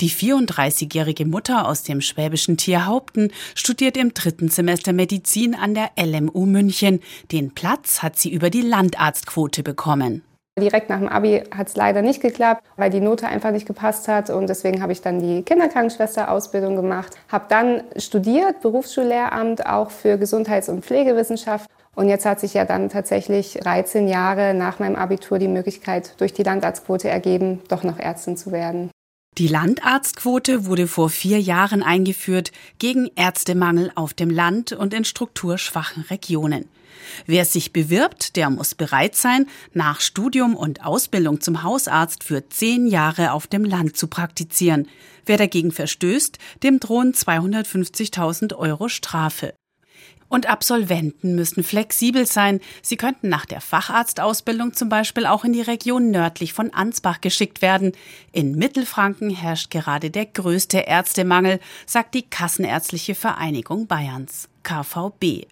Die 0.00 0.10
34-jährige 0.10 1.26
Mutter 1.26 1.66
aus 1.66 1.82
dem 1.82 2.00
schwäbischen 2.00 2.56
Tierhaupten 2.56 3.32
studiert 3.56 3.96
im 3.96 4.14
dritten 4.14 4.48
Semester 4.48 4.92
Medizin 4.92 5.56
an 5.56 5.74
der 5.74 5.90
LMU 5.96 6.46
München. 6.46 7.00
Den 7.32 7.50
Platz 7.50 8.00
hat 8.00 8.16
sie 8.16 8.30
über 8.30 8.48
die 8.48 8.62
Landarztquote 8.62 9.64
bekommen. 9.64 10.22
Direkt 10.60 10.90
nach 10.90 10.98
dem 10.98 11.08
Abi 11.08 11.42
hat 11.56 11.68
es 11.68 11.76
leider 11.76 12.02
nicht 12.02 12.20
geklappt, 12.20 12.62
weil 12.76 12.90
die 12.90 13.00
Note 13.00 13.26
einfach 13.26 13.52
nicht 13.52 13.66
gepasst 13.66 14.06
hat. 14.06 14.28
Und 14.28 14.48
deswegen 14.48 14.82
habe 14.82 14.92
ich 14.92 15.00
dann 15.00 15.18
die 15.18 15.42
Kinderkrankenschwester-Ausbildung 15.42 16.76
gemacht, 16.76 17.16
habe 17.28 17.46
dann 17.48 17.84
studiert, 17.96 18.60
Berufsschullehramt 18.60 19.64
auch 19.64 19.90
für 19.90 20.18
Gesundheits- 20.18 20.68
und 20.68 20.84
Pflegewissenschaft. 20.84 21.70
Und 21.94 22.10
jetzt 22.10 22.26
hat 22.26 22.38
sich 22.38 22.52
ja 22.52 22.66
dann 22.66 22.90
tatsächlich 22.90 23.54
13 23.62 24.08
Jahre 24.08 24.52
nach 24.52 24.78
meinem 24.78 24.96
Abitur 24.96 25.38
die 25.38 25.48
Möglichkeit 25.48 26.20
durch 26.20 26.34
die 26.34 26.42
Landarztquote 26.42 27.08
ergeben, 27.08 27.62
doch 27.68 27.82
noch 27.82 27.98
Ärztin 27.98 28.36
zu 28.36 28.52
werden. 28.52 28.90
Die 29.38 29.48
Landarztquote 29.48 30.66
wurde 30.66 30.86
vor 30.86 31.08
vier 31.08 31.40
Jahren 31.40 31.82
eingeführt 31.82 32.52
gegen 32.78 33.10
Ärztemangel 33.16 33.90
auf 33.94 34.12
dem 34.12 34.28
Land 34.28 34.72
und 34.72 34.92
in 34.92 35.06
strukturschwachen 35.06 36.02
Regionen. 36.04 36.68
Wer 37.24 37.46
sich 37.46 37.72
bewirbt, 37.72 38.36
der 38.36 38.50
muss 38.50 38.74
bereit 38.74 39.16
sein, 39.16 39.46
nach 39.72 40.02
Studium 40.02 40.54
und 40.54 40.84
Ausbildung 40.84 41.40
zum 41.40 41.62
Hausarzt 41.62 42.24
für 42.24 42.46
zehn 42.50 42.86
Jahre 42.86 43.32
auf 43.32 43.46
dem 43.46 43.64
Land 43.64 43.96
zu 43.96 44.06
praktizieren. 44.06 44.86
Wer 45.24 45.38
dagegen 45.38 45.72
verstößt, 45.72 46.38
dem 46.62 46.78
drohen 46.78 47.14
250.000 47.14 48.54
Euro 48.54 48.88
Strafe. 48.88 49.54
Und 50.32 50.48
Absolventen 50.48 51.34
müssen 51.34 51.62
flexibel 51.62 52.24
sein. 52.24 52.60
Sie 52.80 52.96
könnten 52.96 53.28
nach 53.28 53.44
der 53.44 53.60
Facharztausbildung 53.60 54.72
zum 54.72 54.88
Beispiel 54.88 55.26
auch 55.26 55.44
in 55.44 55.52
die 55.52 55.60
Region 55.60 56.10
nördlich 56.10 56.54
von 56.54 56.72
Ansbach 56.72 57.20
geschickt 57.20 57.60
werden. 57.60 57.92
In 58.32 58.56
Mittelfranken 58.56 59.28
herrscht 59.28 59.70
gerade 59.70 60.10
der 60.10 60.24
größte 60.24 60.78
Ärztemangel, 60.78 61.60
sagt 61.84 62.14
die 62.14 62.22
Kassenärztliche 62.22 63.14
Vereinigung 63.14 63.86
Bayerns, 63.86 64.48
KVB. 64.62 65.48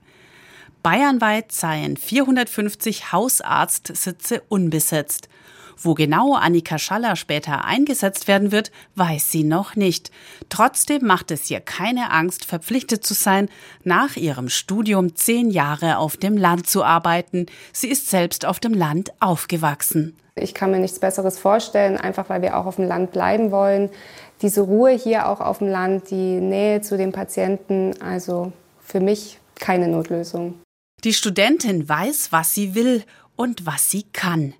Bayernweit 0.83 1.53
seien 1.53 1.99
450 1.99 3.13
Hausarztsitze 3.13 4.41
unbesetzt. 4.49 5.29
Wo 5.77 5.95
genau 5.95 6.35
Annika 6.35 6.79
Schaller 6.79 7.17
später 7.17 7.65
eingesetzt 7.65 8.29
werden 8.29 8.53
wird, 8.53 8.71
weiß 8.97 9.31
sie 9.31 9.45
noch 9.45 9.77
nicht. 9.77 10.11
Trotzdem 10.49 11.07
macht 11.07 11.31
es 11.31 11.51
ihr 11.51 11.61
keine 11.61 12.11
Angst, 12.11 12.45
verpflichtet 12.45 13.05
zu 13.05 13.15
sein, 13.15 13.49
nach 13.85 14.17
ihrem 14.17 14.49
Studium 14.49 15.17
zehn 15.17 15.51
Jahre 15.51 15.99
auf 15.99 16.17
dem 16.17 16.37
Land 16.37 16.69
zu 16.69 16.85
arbeiten. 16.85 17.47
Sie 17.73 17.89
ist 17.89 18.09
selbst 18.11 18.47
auf 18.47 18.61
dem 18.61 18.75
Land 18.75 19.13
aufgewachsen. 19.21 20.17
Ich 20.37 20.55
kann 20.55 20.71
mir 20.71 20.79
nichts 20.79 20.99
Besseres 20.99 21.39
vorstellen, 21.39 21.97
einfach 21.97 22.29
weil 22.29 22.43
wir 22.43 22.57
auch 22.57 22.67
auf 22.67 22.77
dem 22.77 22.87
Land 22.87 23.13
bleiben 23.13 23.51
wollen. 23.51 23.91
Diese 24.43 24.63
Ruhe 24.63 24.93
hier 24.93 25.29
auch 25.29 25.41
auf 25.41 25.59
dem 25.59 25.69
Land, 25.69 26.11
die 26.11 26.41
Nähe 26.41 26.81
zu 26.81 26.97
den 26.97 27.13
Patienten, 27.13 28.01
also 28.01 28.53
für 28.81 29.01
mich 29.01 29.39
keine 29.57 29.89
Notlösung. 29.89 30.61
Die 31.05 31.15
Studentin 31.15 31.89
weiß, 31.89 32.33
was 32.33 32.55
sie 32.55 32.75
will 32.75 33.05
und 33.37 33.67
was 33.67 33.91
sie 33.91 34.05
kann. 34.13 34.55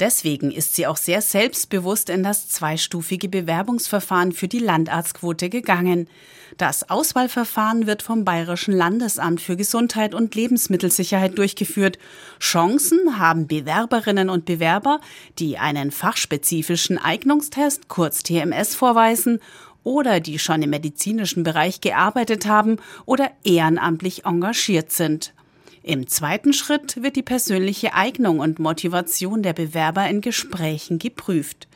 Deswegen 0.00 0.50
ist 0.50 0.74
sie 0.74 0.86
auch 0.86 0.96
sehr 0.96 1.20
selbstbewusst 1.20 2.08
in 2.08 2.22
das 2.22 2.48
zweistufige 2.48 3.28
Bewerbungsverfahren 3.28 4.32
für 4.32 4.48
die 4.48 4.58
Landarztquote 4.58 5.50
gegangen. 5.50 6.08
Das 6.56 6.88
Auswahlverfahren 6.88 7.86
wird 7.86 8.02
vom 8.02 8.24
Bayerischen 8.24 8.72
Landesamt 8.72 9.42
für 9.42 9.56
Gesundheit 9.56 10.14
und 10.14 10.34
Lebensmittelsicherheit 10.34 11.36
durchgeführt. 11.36 11.98
Chancen 12.40 13.18
haben 13.18 13.46
Bewerberinnen 13.46 14.30
und 14.30 14.46
Bewerber, 14.46 15.00
die 15.38 15.58
einen 15.58 15.90
fachspezifischen 15.90 16.96
Eignungstest, 16.96 17.88
kurz 17.88 18.22
TMS, 18.22 18.74
vorweisen 18.74 19.38
oder 19.84 20.20
die 20.20 20.38
schon 20.38 20.62
im 20.62 20.70
medizinischen 20.70 21.42
Bereich 21.42 21.82
gearbeitet 21.82 22.46
haben 22.46 22.78
oder 23.04 23.30
ehrenamtlich 23.44 24.24
engagiert 24.24 24.92
sind. 24.92 25.34
Im 25.90 26.06
zweiten 26.06 26.52
Schritt 26.52 27.02
wird 27.02 27.16
die 27.16 27.22
persönliche 27.24 27.94
Eignung 27.94 28.38
und 28.38 28.60
Motivation 28.60 29.42
der 29.42 29.54
Bewerber 29.54 30.08
in 30.08 30.20
Gesprächen 30.20 31.00
geprüft. 31.00 31.66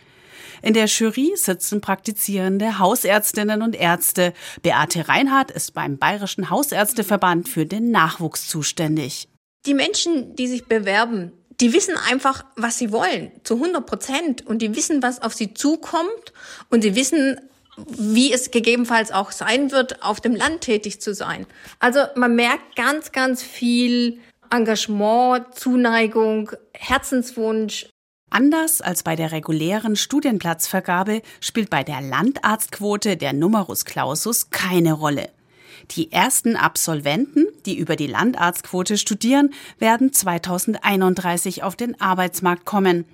In 0.62 0.72
der 0.72 0.86
Jury 0.86 1.32
sitzen 1.34 1.80
praktizierende 1.80 2.78
Hausärztinnen 2.78 3.60
und 3.60 3.74
Ärzte. 3.74 4.32
Beate 4.62 5.08
Reinhardt 5.08 5.50
ist 5.50 5.74
beim 5.74 5.98
Bayerischen 5.98 6.48
Hausärzteverband 6.48 7.48
für 7.48 7.66
den 7.66 7.90
Nachwuchs 7.90 8.46
zuständig. 8.46 9.26
Die 9.66 9.74
Menschen, 9.74 10.36
die 10.36 10.46
sich 10.46 10.66
bewerben, 10.66 11.32
die 11.60 11.72
wissen 11.72 11.96
einfach, 12.08 12.44
was 12.54 12.78
sie 12.78 12.92
wollen, 12.92 13.32
zu 13.42 13.54
100 13.54 13.84
Prozent. 13.84 14.46
Und 14.46 14.62
die 14.62 14.76
wissen, 14.76 15.02
was 15.02 15.22
auf 15.22 15.34
sie 15.34 15.54
zukommt. 15.54 16.32
Und 16.70 16.84
die 16.84 16.94
wissen 16.94 17.40
wie 17.76 18.32
es 18.32 18.50
gegebenenfalls 18.50 19.12
auch 19.12 19.30
sein 19.32 19.72
wird, 19.72 20.02
auf 20.02 20.20
dem 20.20 20.34
Land 20.34 20.62
tätig 20.62 21.00
zu 21.00 21.14
sein. 21.14 21.46
Also 21.78 22.00
man 22.14 22.34
merkt 22.34 22.76
ganz, 22.76 23.12
ganz 23.12 23.42
viel 23.42 24.20
Engagement, 24.50 25.54
Zuneigung, 25.54 26.50
Herzenswunsch. 26.72 27.88
Anders 28.30 28.80
als 28.80 29.02
bei 29.02 29.16
der 29.16 29.32
regulären 29.32 29.96
Studienplatzvergabe 29.96 31.22
spielt 31.40 31.70
bei 31.70 31.84
der 31.84 32.00
Landarztquote 32.00 33.16
der 33.16 33.32
Numerus 33.32 33.84
Clausus 33.84 34.50
keine 34.50 34.92
Rolle. 34.92 35.30
Die 35.92 36.10
ersten 36.10 36.56
Absolventen, 36.56 37.46
die 37.66 37.76
über 37.76 37.96
die 37.96 38.06
Landarztquote 38.06 38.96
studieren, 38.98 39.52
werden 39.78 40.12
2031 40.12 41.62
auf 41.62 41.76
den 41.76 42.00
Arbeitsmarkt 42.00 42.64
kommen. 42.64 43.04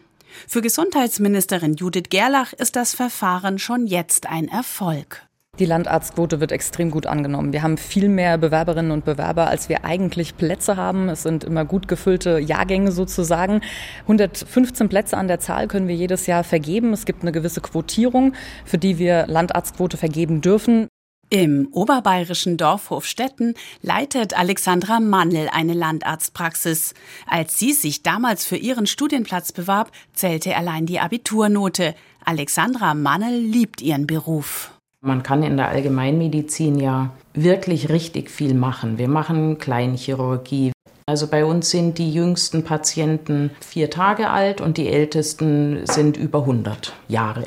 Für 0.46 0.62
Gesundheitsministerin 0.62 1.75
Judith 1.75 2.10
Gerlach 2.10 2.52
ist 2.52 2.76
das 2.76 2.94
Verfahren 2.94 3.58
schon 3.58 3.87
jetzt 3.87 4.28
ein 4.28 4.49
Erfolg. 4.49 5.26
Die 5.58 5.66
Landarztquote 5.66 6.40
wird 6.40 6.52
extrem 6.52 6.90
gut 6.90 7.06
angenommen. 7.06 7.52
Wir 7.52 7.62
haben 7.62 7.76
viel 7.76 8.08
mehr 8.08 8.38
Bewerberinnen 8.38 8.92
und 8.92 9.04
Bewerber, 9.04 9.49
als 9.49 9.68
wir 9.68 9.84
eigentlich 9.84 10.37
Plätze 10.37 10.76
haben. 10.76 11.10
Es 11.10 11.22
sind 11.22 11.44
immer 11.44 11.66
gut 11.66 11.87
gefüllte 11.87 12.38
Jahrgänge 12.38 12.92
sozusagen. 12.92 13.60
115 14.02 14.88
Plätze 14.88 15.18
an 15.18 15.28
der 15.28 15.38
Zahl 15.38 15.68
können 15.68 15.87
wir 15.87 15.94
jedes 15.94 16.26
Jahr 16.26 16.44
vergeben. 16.44 16.94
Es 16.94 17.04
gibt 17.04 17.22
eine 17.22 17.32
gewisse 17.32 17.60
Quotierung, 17.60 18.32
für 18.64 18.78
die 18.78 18.99
wir 18.99 19.26
Landarztquote 19.26 19.99
vergeben 19.99 20.40
dürfen. 20.40 20.88
Im 21.32 21.68
oberbayerischen 21.70 22.56
Dorf 22.56 22.90
Hofstetten 22.90 23.54
leitet 23.82 24.37
Alexandra 24.37 24.99
Mannel 24.99 25.49
eine 25.52 25.75
Landarztpraxis. 25.75 26.92
Als 27.25 27.56
sie 27.56 27.72
sich 27.72 28.02
damals 28.02 28.44
für 28.44 28.56
ihren 28.56 28.88
Studienplatz 28.88 29.52
bewarb, 29.52 29.92
zählte 30.12 30.56
allein 30.56 30.87
die 30.87 30.99
Abiturnote. 30.99 31.94
Alexandra 32.25 32.94
Mannel 32.94 33.38
liebt 33.38 33.80
ihren 33.80 34.08
Beruf. 34.08 34.72
Man 35.02 35.22
kann 35.22 35.44
in 35.44 35.56
der 35.56 35.68
Allgemeinmedizin 35.68 36.80
ja 36.80 37.12
wirklich 37.32 37.90
richtig 37.90 38.28
viel 38.28 38.54
machen. 38.54 38.99
Wir 38.99 39.08
machen 39.08 39.58
Kleinchirurgie. 39.58 40.72
Also 41.06 41.28
bei 41.28 41.44
uns 41.44 41.70
sind 41.70 41.99
die 41.99 42.12
jüngsten 42.12 42.64
Patienten 42.64 43.52
vier 43.60 43.88
Tage 43.88 44.30
alt 44.30 44.60
und 44.60 44.78
die 44.78 44.88
ältesten 44.88 45.87
sind 45.87 46.16
über 46.16 46.40
100 46.40 46.92
Jahre. 47.06 47.44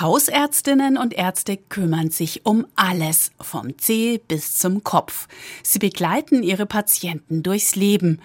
Hausärztinnen 0.00 0.96
und 0.96 1.14
Ärzte 1.14 1.56
kümmern 1.56 2.10
sich 2.10 2.44
um 2.44 2.66
alles, 2.74 3.30
vom 3.40 3.78
Zeh 3.78 4.18
bis 4.18 4.56
zum 4.56 4.82
Kopf. 4.82 5.28
Sie 5.62 5.78
begleiten 5.78 6.42
ihre 6.42 6.66
Patienten 6.66 7.42
durchs 7.42 7.76
Leben. 7.76 8.20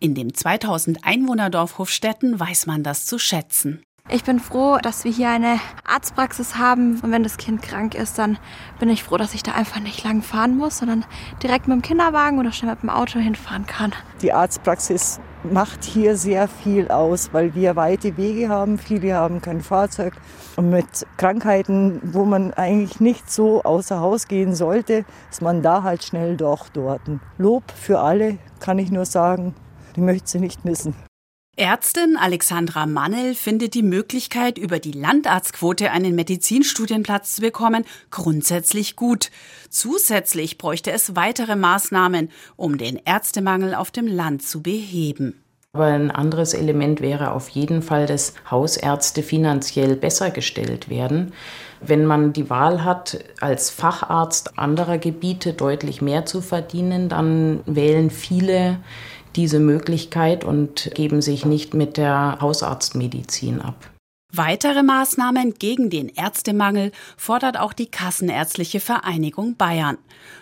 In 0.00 0.14
dem 0.16 0.34
2000 0.34 1.04
Einwohnerdorf 1.04 1.78
Hofstetten 1.78 2.40
weiß 2.40 2.66
man 2.66 2.82
das 2.82 3.06
zu 3.06 3.18
schätzen. 3.18 3.82
Ich 4.14 4.24
bin 4.24 4.40
froh, 4.40 4.76
dass 4.76 5.04
wir 5.04 5.10
hier 5.10 5.30
eine 5.30 5.58
Arztpraxis 5.86 6.56
haben. 6.56 7.00
Und 7.00 7.10
wenn 7.12 7.22
das 7.22 7.38
Kind 7.38 7.62
krank 7.62 7.94
ist, 7.94 8.18
dann 8.18 8.36
bin 8.78 8.90
ich 8.90 9.04
froh, 9.04 9.16
dass 9.16 9.32
ich 9.32 9.42
da 9.42 9.52
einfach 9.52 9.80
nicht 9.80 10.04
lang 10.04 10.20
fahren 10.20 10.58
muss, 10.58 10.78
sondern 10.78 11.06
direkt 11.42 11.66
mit 11.66 11.76
dem 11.76 11.80
Kinderwagen 11.82 12.38
oder 12.38 12.52
schnell 12.52 12.72
mit 12.72 12.82
dem 12.82 12.90
Auto 12.90 13.18
hinfahren 13.18 13.64
kann. 13.64 13.94
Die 14.20 14.30
Arztpraxis 14.34 15.18
macht 15.50 15.84
hier 15.84 16.18
sehr 16.18 16.46
viel 16.46 16.88
aus, 16.88 17.30
weil 17.32 17.54
wir 17.54 17.74
weite 17.74 18.18
Wege 18.18 18.50
haben. 18.50 18.76
Viele 18.76 19.14
haben 19.14 19.40
kein 19.40 19.62
Fahrzeug. 19.62 20.12
Und 20.56 20.68
mit 20.68 21.06
Krankheiten, 21.16 21.98
wo 22.04 22.26
man 22.26 22.52
eigentlich 22.52 23.00
nicht 23.00 23.30
so 23.30 23.62
außer 23.62 23.98
Haus 24.00 24.28
gehen 24.28 24.54
sollte, 24.54 25.06
ist 25.30 25.40
man 25.40 25.62
da 25.62 25.84
halt 25.84 26.04
schnell 26.04 26.36
doch 26.36 26.68
dort. 26.68 27.00
Lob 27.38 27.64
für 27.74 28.00
alle, 28.00 28.36
kann 28.60 28.78
ich 28.78 28.90
nur 28.90 29.06
sagen. 29.06 29.54
Die 29.96 30.02
möchte 30.02 30.28
sie 30.28 30.40
nicht 30.40 30.66
missen. 30.66 30.94
Ärztin 31.56 32.16
Alexandra 32.16 32.86
Mannel 32.86 33.34
findet 33.34 33.74
die 33.74 33.82
Möglichkeit, 33.82 34.56
über 34.56 34.78
die 34.78 34.92
Landarztquote 34.92 35.90
einen 35.90 36.14
Medizinstudienplatz 36.14 37.36
zu 37.36 37.42
bekommen, 37.42 37.84
grundsätzlich 38.10 38.96
gut. 38.96 39.30
Zusätzlich 39.68 40.56
bräuchte 40.56 40.92
es 40.92 41.14
weitere 41.14 41.54
Maßnahmen, 41.54 42.30
um 42.56 42.78
den 42.78 42.98
Ärztemangel 43.04 43.74
auf 43.74 43.90
dem 43.90 44.06
Land 44.06 44.40
zu 44.40 44.62
beheben. 44.62 45.42
Aber 45.74 45.86
ein 45.86 46.10
anderes 46.10 46.54
Element 46.54 47.02
wäre 47.02 47.32
auf 47.32 47.50
jeden 47.50 47.82
Fall, 47.82 48.06
dass 48.06 48.34
Hausärzte 48.50 49.22
finanziell 49.22 49.96
besser 49.96 50.30
gestellt 50.30 50.88
werden. 50.88 51.34
Wenn 51.80 52.06
man 52.06 52.32
die 52.32 52.48
Wahl 52.48 52.84
hat, 52.84 53.24
als 53.40 53.68
Facharzt 53.68 54.58
anderer 54.58 54.98
Gebiete 54.98 55.52
deutlich 55.52 56.00
mehr 56.00 56.24
zu 56.24 56.40
verdienen, 56.40 57.08
dann 57.08 57.60
wählen 57.66 58.10
viele 58.10 58.78
diese 59.36 59.60
Möglichkeit 59.60 60.44
und 60.44 60.90
geben 60.94 61.22
sich 61.22 61.44
nicht 61.44 61.74
mit 61.74 61.96
der 61.96 62.38
Hausarztmedizin 62.40 63.60
ab. 63.60 63.92
Weitere 64.34 64.82
Maßnahmen 64.82 65.54
gegen 65.58 65.90
den 65.90 66.08
Ärztemangel 66.08 66.90
fordert 67.18 67.58
auch 67.58 67.74
die 67.74 67.90
Kassenärztliche 67.90 68.80
Vereinigung 68.80 69.56
Bayern. 69.56 69.98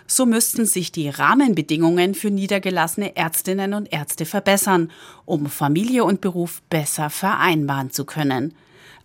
So 0.07 0.25
müssten 0.25 0.65
sich 0.65 0.93
die 0.93 1.09
Rahmenbedingungen 1.09 2.15
für 2.15 2.31
niedergelassene 2.31 3.17
Ärztinnen 3.17 3.73
und 3.73 3.91
Ärzte 3.91 4.25
verbessern, 4.25 4.91
um 5.25 5.47
Familie 5.47 6.05
und 6.05 6.21
Beruf 6.21 6.61
besser 6.69 7.09
vereinbaren 7.09 7.91
zu 7.91 8.05
können. 8.05 8.55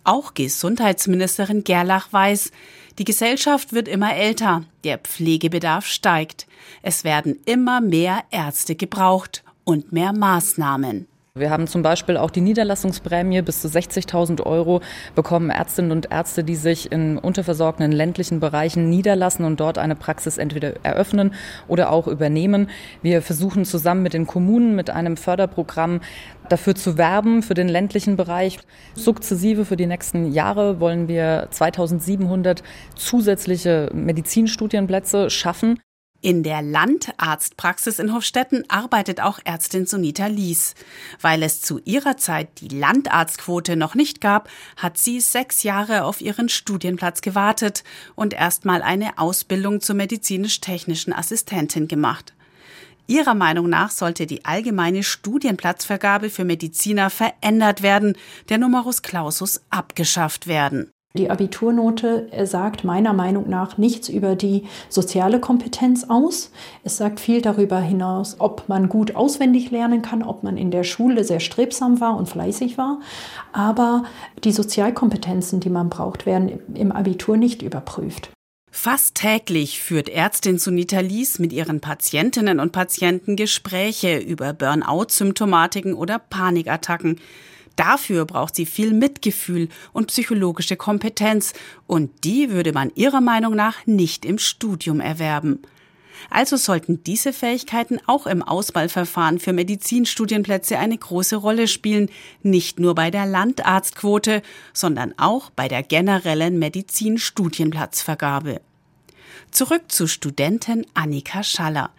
Auch 0.05 0.35
Gesundheitsministerin 0.35 1.64
Gerlach 1.64 2.12
weiß, 2.12 2.52
die 3.00 3.05
Gesellschaft 3.05 3.73
wird 3.73 3.88
immer 3.88 4.14
älter, 4.14 4.62
der 4.85 4.99
Pflegebedarf 4.99 5.85
steigt. 5.85 6.47
Es 6.83 7.02
werden 7.02 7.40
immer 7.45 7.81
mehr 7.81 8.23
Ärzte 8.31 8.76
gebraucht 8.76 9.43
und 9.66 9.92
mehr 9.92 10.12
Maßnahmen. 10.14 11.06
Wir 11.35 11.50
haben 11.50 11.66
zum 11.66 11.82
Beispiel 11.82 12.16
auch 12.16 12.30
die 12.30 12.40
Niederlassungsprämie 12.40 13.42
bis 13.42 13.61
zu 13.61 13.68
60.000 13.68 14.42
Euro 14.44 14.80
bekommen 15.14 15.50
Ärztinnen 15.50 15.92
und 15.92 16.11
Ärzte, 16.11 16.42
die 16.44 16.56
sich 16.56 16.90
in 16.90 17.18
unterversorgten 17.18 17.92
ländlichen 17.92 18.40
Bereichen 18.40 18.88
niederlassen 18.88 19.44
und 19.44 19.61
dort 19.61 19.76
eine 19.76 19.96
Praxis 19.96 20.38
entweder 20.38 20.82
eröffnen 20.82 21.35
oder 21.68 21.92
auch 21.92 22.06
übernehmen. 22.06 22.70
Wir 23.02 23.20
versuchen 23.20 23.66
zusammen 23.66 24.02
mit 24.02 24.14
den 24.14 24.26
Kommunen 24.26 24.75
mit 24.75 24.88
einem 24.88 25.18
Förderprogramm 25.18 26.00
dafür 26.49 26.75
zu 26.75 26.96
werben 26.96 27.42
für 27.42 27.54
den 27.54 27.68
ländlichen 27.68 28.16
Bereich. 28.16 28.58
Sukzessive 28.94 29.66
für 29.66 29.76
die 29.76 29.87
nächsten 29.87 30.32
Jahre 30.32 30.80
wollen 30.80 31.06
wir 31.06 31.49
2700 31.50 32.62
zusätzliche 32.94 33.90
Medizinstudienplätze 33.92 35.28
schaffen. 35.28 35.80
In 36.26 36.42
der 36.42 36.61
Landarztpraxis 36.61 38.00
in 38.00 38.12
Hofstetten 38.12 38.64
arbeitet 38.66 39.21
auch 39.21 39.38
Ärztin 39.45 39.87
Sunita 39.87 40.26
Lies. 40.26 40.75
Weil 41.21 41.45
es 41.45 41.61
zu 41.62 41.80
ihrer 41.85 42.16
Zeit 42.16 42.61
die 42.61 42.66
Landarztquote 42.66 43.76
noch 43.76 43.95
nicht 43.95 44.21
gab, 44.21 44.50
hat 44.76 44.99
sie 44.99 45.21
sechs 45.21 45.62
Jahre 45.62 46.02
auf 46.02 46.21
ihren 46.21 46.49
Studienplatz 46.49 47.21
gewartet 47.21 47.85
und 48.16 48.35
erstmal 48.35 48.83
eine 48.83 49.18
Ausbildung 49.18 49.80
zur 49.80 49.95
medizinisch-technischen 49.95 51.12
Assistentin 51.12 51.87
gemacht. 51.87 52.35
Ihrer 53.06 53.37
Meinung 53.37 53.68
nach 53.68 53.92
sollte 53.92 54.26
die 54.26 54.45
allgemeine 54.45 55.04
Studienplatzvergabe 55.04 56.28
für 56.28 56.45
Mediziner 56.45 57.09
verändert 57.09 57.83
werden, 57.83 58.18
der 58.49 58.59
Numerus 58.59 59.02
Clausus 59.02 59.61
abgeschafft 59.71 60.49
werden. 60.49 60.90
Die 61.16 61.30
Abiturnote 61.30 62.28
sagt 62.44 62.85
meiner 62.85 63.12
Meinung 63.12 63.49
nach 63.49 63.78
nichts 63.78 64.08
über 64.08 64.37
die 64.37 64.64
soziale 64.88 65.40
Kompetenz 65.40 66.04
aus. 66.08 66.52
Es 66.85 66.99
sagt 66.99 67.20
viel 67.20 67.40
darüber 67.40 67.80
hinaus, 67.80 68.37
ob 68.38 68.68
man 68.68 68.88
gut 68.88 69.16
auswendig 69.16 69.70
lernen 69.70 70.02
kann, 70.02 70.23
ob 70.23 70.42
man 70.42 70.56
in 70.56 70.70
der 70.70 70.85
Schule 70.85 71.25
sehr 71.25 71.40
strebsam 71.40 72.00
war 72.00 72.16
und 72.16 72.28
fleißig 72.28 72.78
war. 72.78 73.00
Aber 73.52 74.04
die 74.44 74.52
Sozialkompetenzen, 74.52 75.61
die 75.61 75.70
man 75.70 75.88
braucht, 75.88 76.26
werden 76.26 76.61
im 76.75 76.92
Abitur 76.92 77.37
nicht 77.37 77.62
überprüft. 77.62 78.30
Fast 78.70 79.14
täglich 79.14 79.80
führt 79.80 80.11
Ärztin 80.11 80.58
Sunita 80.58 81.00
Lies 81.00 81.38
mit 81.38 81.52
ihren 81.52 81.80
Patientinnen 81.80 82.61
und 82.61 82.73
Patienten 82.73 83.35
Gespräche 83.35 84.18
über 84.18 84.52
Burnout-Symptomatiken 84.52 85.94
oder 85.94 86.18
Panikattacken. 86.18 87.18
Dafür 87.76 88.25
braucht 88.25 88.56
sie 88.56 88.66
viel 88.66 88.92
Mitgefühl 88.92 89.68
und 89.92 90.09
psychologische 90.09 90.76
Kompetenz, 90.76 91.52
und 91.87 92.25
die 92.25 92.50
würde 92.50 92.73
man 92.73 92.90
ihrer 92.95 93.21
Meinung 93.21 93.54
nach 93.54 93.87
nicht 93.87 94.25
im 94.25 94.38
Studium 94.38 95.00
erwerben. 95.00 95.61
Also 96.30 96.56
sollten 96.56 97.04
diese 97.04 97.33
Fähigkeiten 97.33 97.99
auch 98.06 98.26
im 98.26 98.42
Auswahlverfahren 98.42 99.38
für 99.38 99.52
Medizinstudienplätze 99.52 100.78
eine 100.78 100.97
große 100.97 101.37
Rolle 101.37 101.68
spielen, 101.68 102.09
nicht 102.42 102.80
nur 102.80 102.95
bei 102.95 103.11
der 103.11 103.26
Landarztquote, 103.26 104.42
sondern 104.73 105.14
auch 105.18 105.50
bei 105.50 105.68
der 105.68 105.83
generellen 105.83 106.59
Medizinstudienplatzvergabe. 106.59 108.61
Zurück 109.50 109.83
zu 109.88 110.06
Studentin 110.06 110.87
Annika 110.95 111.42
Schaller. 111.42 111.90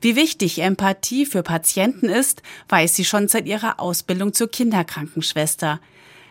Wie 0.00 0.16
wichtig 0.16 0.60
Empathie 0.60 1.26
für 1.26 1.42
Patienten 1.42 2.08
ist, 2.08 2.42
weiß 2.68 2.94
sie 2.94 3.04
schon 3.04 3.28
seit 3.28 3.46
ihrer 3.46 3.80
Ausbildung 3.80 4.32
zur 4.32 4.50
Kinderkrankenschwester. 4.50 5.80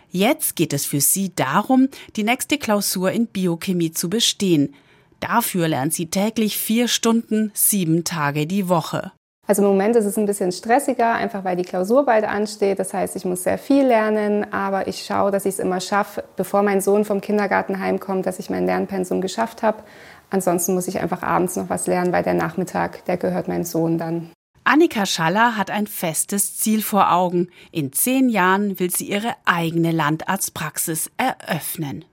Jetzt 0.10 0.56
geht 0.56 0.74
es 0.74 0.86
für 0.86 1.00
sie 1.00 1.34
darum, 1.36 1.88
die 2.16 2.24
nächste 2.24 2.58
Klausur 2.58 3.12
in 3.12 3.28
Biochemie 3.28 3.92
zu 3.92 4.10
bestehen. 4.10 4.76
Dafür 5.22 5.68
lernt 5.68 5.94
sie 5.94 6.08
täglich 6.08 6.58
vier 6.58 6.88
Stunden, 6.88 7.52
sieben 7.54 8.04
Tage 8.04 8.48
die 8.48 8.68
Woche. 8.68 9.12
Also 9.48 9.64
im 9.64 9.70
Moment 9.70 9.96
ist 9.96 10.06
es 10.06 10.18
ein 10.18 10.26
bisschen 10.26 10.52
stressiger, 10.52 11.14
einfach 11.14 11.44
weil 11.44 11.56
die 11.56 11.64
Klausur 11.64 12.06
bald 12.06 12.24
ansteht. 12.24 12.80
Das 12.80 12.94
heißt, 12.94 13.16
ich 13.16 13.26
muss 13.26 13.44
sehr 13.44 13.58
viel 13.58 13.86
lernen, 13.86 14.52
aber 14.54 14.88
ich 14.88 15.04
schaue, 15.04 15.32
dass 15.32 15.46
ich 15.46 15.56
es 15.56 15.60
immer 15.60 15.82
schaffe, 15.82 16.24
bevor 16.36 16.64
mein 16.64 16.80
Sohn 16.80 17.06
vom 17.06 17.22
Kindergarten 17.22 17.80
heimkommt, 17.80 18.26
dass 18.26 18.40
ich 18.40 18.50
mein 18.50 18.66
Lernpensum 18.66 19.20
geschafft 19.20 19.64
habe. 19.64 19.84
Ansonsten 20.32 20.74
muss 20.74 20.88
ich 20.88 21.00
einfach 21.00 21.22
abends 21.22 21.58
noch 21.58 21.70
was 21.70 21.86
lernen, 21.88 22.14
weil 22.14 22.24
der 22.24 22.34
Nachmittag, 22.34 23.06
der 23.06 23.18
gehört 23.18 23.48
meinem 23.48 23.66
Sohn 23.66 23.98
dann. 23.98 24.32
Annika 24.64 25.06
Schaller 25.06 25.58
hat 25.58 25.70
ein 25.70 25.88
festes 25.88 26.58
Ziel 26.58 26.82
vor 26.82 27.12
Augen. 27.12 27.50
In 27.72 27.92
zehn 27.92 28.30
Jahren 28.30 28.80
will 28.80 28.92
sie 28.92 29.10
ihre 29.10 29.36
eigene 29.44 29.92
Landarztpraxis 29.92 31.12
eröffnen. 31.18 32.06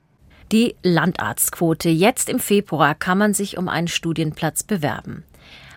Die 0.50 0.74
Landarztquote. 0.82 1.90
Jetzt 1.90 2.28
im 2.28 2.40
Februar 2.40 2.94
kann 2.94 3.18
man 3.18 3.34
sich 3.34 3.56
um 3.56 3.68
einen 3.68 3.88
Studienplatz 3.88 4.62
bewerben. 4.62 5.24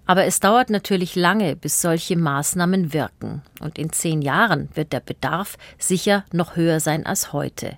Aber 0.07 0.25
es 0.25 0.39
dauert 0.39 0.69
natürlich 0.69 1.15
lange, 1.15 1.55
bis 1.55 1.81
solche 1.81 2.17
Maßnahmen 2.17 2.91
wirken. 2.91 3.43
Und 3.59 3.77
in 3.77 3.91
zehn 3.91 4.21
Jahren 4.21 4.69
wird 4.73 4.93
der 4.93 5.01
Bedarf 5.01 5.57
sicher 5.77 6.25
noch 6.31 6.55
höher 6.55 6.79
sein 6.79 7.05
als 7.05 7.33
heute. 7.33 7.77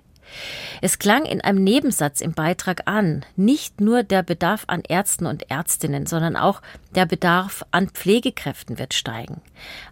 Es 0.80 0.98
klang 0.98 1.24
in 1.24 1.40
einem 1.40 1.62
Nebensatz 1.62 2.20
im 2.20 2.32
Beitrag 2.32 2.82
an, 2.86 3.24
nicht 3.36 3.80
nur 3.80 4.02
der 4.02 4.22
Bedarf 4.22 4.64
an 4.66 4.82
Ärzten 4.86 5.26
und 5.26 5.50
Ärztinnen, 5.50 6.06
sondern 6.06 6.36
auch 6.36 6.62
der 6.94 7.06
Bedarf 7.06 7.64
an 7.70 7.88
Pflegekräften 7.88 8.78
wird 8.78 8.94
steigen. 8.94 9.40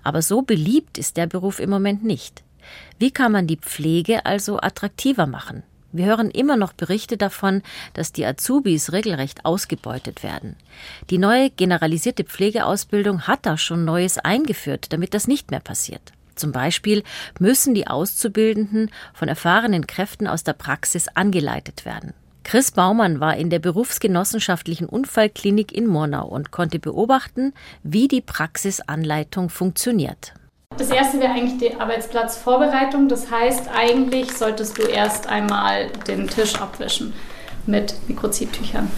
Aber 0.03 0.23
so 0.23 0.43
beliebt 0.43 0.99
ist 0.99 1.17
der 1.17 1.27
Beruf 1.27 1.61
im 1.61 1.71
Moment 1.71 2.05
nicht. 2.05 2.43
Wie 2.99 3.11
kann 3.11 3.33
man 3.33 3.47
die 3.47 3.57
Pflege 3.57 4.27
also 4.27 4.59
attraktiver 4.59 5.27
machen? 5.27 5.63
Wir 5.95 6.07
hören 6.07 6.31
immer 6.31 6.57
noch 6.57 6.73
Berichte 6.73 7.19
davon, 7.19 7.63
dass 7.93 8.13
die 8.13 8.25
Azubis 8.25 8.93
regelrecht 8.93 9.45
ausgebeutet 9.45 10.23
werden. 10.23 10.57
Die 11.11 11.19
neue 11.19 11.51
generalisierte 11.51 12.25
Pflegeausbildung 12.25 13.27
hat 13.27 13.45
da 13.45 13.59
schon 13.59 13.85
Neues 13.85 14.19
eingeführt, 14.19 14.93
damit 14.93 15.13
das 15.13 15.29
nicht 15.29 15.51
mehr 15.51 15.61
passiert. 15.61 16.13
Zum 16.43 16.51
Beispiel 16.51 17.05
müssen 17.39 17.73
die 17.73 17.87
Auszubildenden 17.87 18.91
von 19.15 19.29
erfahrenen 19.29 19.87
Kräften 19.87 20.27
aus 20.27 20.43
der 20.43 20.55
Praxis 20.55 21.07
angeleitet 21.07 21.85
werden. 21.85 22.15
Chris 22.43 22.73
Baumann 22.73 23.21
war 23.21 23.37
in 23.37 23.49
der 23.49 23.61
berufsgenossenschaftlichen 23.61 24.89
Unfallklinik 24.89 25.71
in 25.71 25.87
Murnau 25.87 26.27
und 26.27 26.51
konnte 26.51 26.81
beobachten, 26.81 27.53
wie 27.85 28.09
die 28.09 28.23
Praxisanleitung 28.23 29.51
funktioniert. 29.51 30.35
Das 30.77 30.91
erste 30.91 31.21
wäre 31.21 31.31
eigentlich 31.31 31.59
die 31.59 31.81
Arbeitsplatzvorbereitung. 31.81 33.07
Das 33.07 33.31
heißt, 33.31 33.69
eigentlich 33.73 34.33
solltest 34.33 34.79
du 34.79 34.83
erst 34.83 35.29
einmal 35.29 35.91
den 36.09 36.27
Tisch 36.27 36.57
abwischen 36.57 37.13
mit 37.67 37.95
Mikrozidtüchern. 38.09 38.91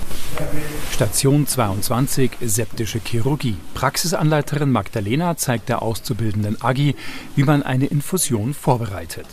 Station 0.93 1.47
22, 1.47 2.33
septische 2.41 3.01
Chirurgie. 3.05 3.57
Praxisanleiterin 3.75 4.71
Magdalena 4.71 5.37
zeigt 5.37 5.69
der 5.69 5.83
auszubildenden 5.83 6.61
Agi, 6.63 6.95
wie 7.37 7.45
man 7.45 7.63
eine 7.63 7.87
Infusion 7.87 8.55
vorbereitet. 8.55 9.27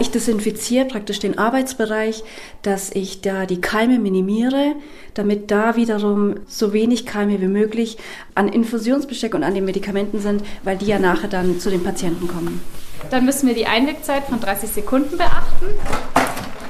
Ich 0.00 0.10
desinfiziere 0.10 0.86
praktisch 0.86 1.20
den 1.20 1.38
Arbeitsbereich, 1.38 2.24
dass 2.62 2.90
ich 2.90 3.20
da 3.20 3.46
die 3.46 3.60
Keime 3.60 4.00
minimiere, 4.00 4.74
damit 5.14 5.52
da 5.52 5.76
wiederum 5.76 6.34
so 6.48 6.72
wenig 6.72 7.06
Keime 7.06 7.40
wie 7.40 7.46
möglich 7.46 7.96
an 8.34 8.48
Infusionsbesteck 8.48 9.34
und 9.34 9.44
an 9.44 9.54
den 9.54 9.64
Medikamenten 9.64 10.18
sind, 10.18 10.42
weil 10.64 10.76
die 10.76 10.86
ja 10.86 10.98
nachher 10.98 11.28
dann 11.28 11.60
zu 11.60 11.70
den 11.70 11.84
Patienten 11.84 12.26
kommen. 12.26 12.60
Dann 13.10 13.24
müssen 13.24 13.46
wir 13.46 13.54
die 13.54 13.66
Einwegzeit 13.66 14.24
von 14.24 14.40
30 14.40 14.70
Sekunden 14.70 15.16
beachten. 15.16 15.66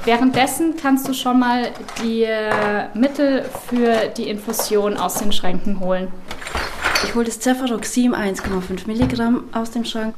Währenddessen 0.05 0.75
kannst 0.77 1.09
du 1.09 1.15
schon 1.15 1.39
mal 1.39 1.71
die 2.03 2.25
äh, 2.25 2.89
Mittel 2.93 3.43
für 3.69 4.09
die 4.15 4.29
Infusion 4.29 4.99
aus 4.99 5.15
den 5.15 5.33
Schränken 5.33 5.81
holen. 5.81 6.09
Ich 7.05 7.15
hole 7.15 7.25
das 7.25 7.41
Cefuroxim 7.41 8.15
1,5 8.15 8.87
Milligramm 8.87 9.45
aus 9.53 9.71
dem 9.71 9.87
Schrank. 9.87 10.15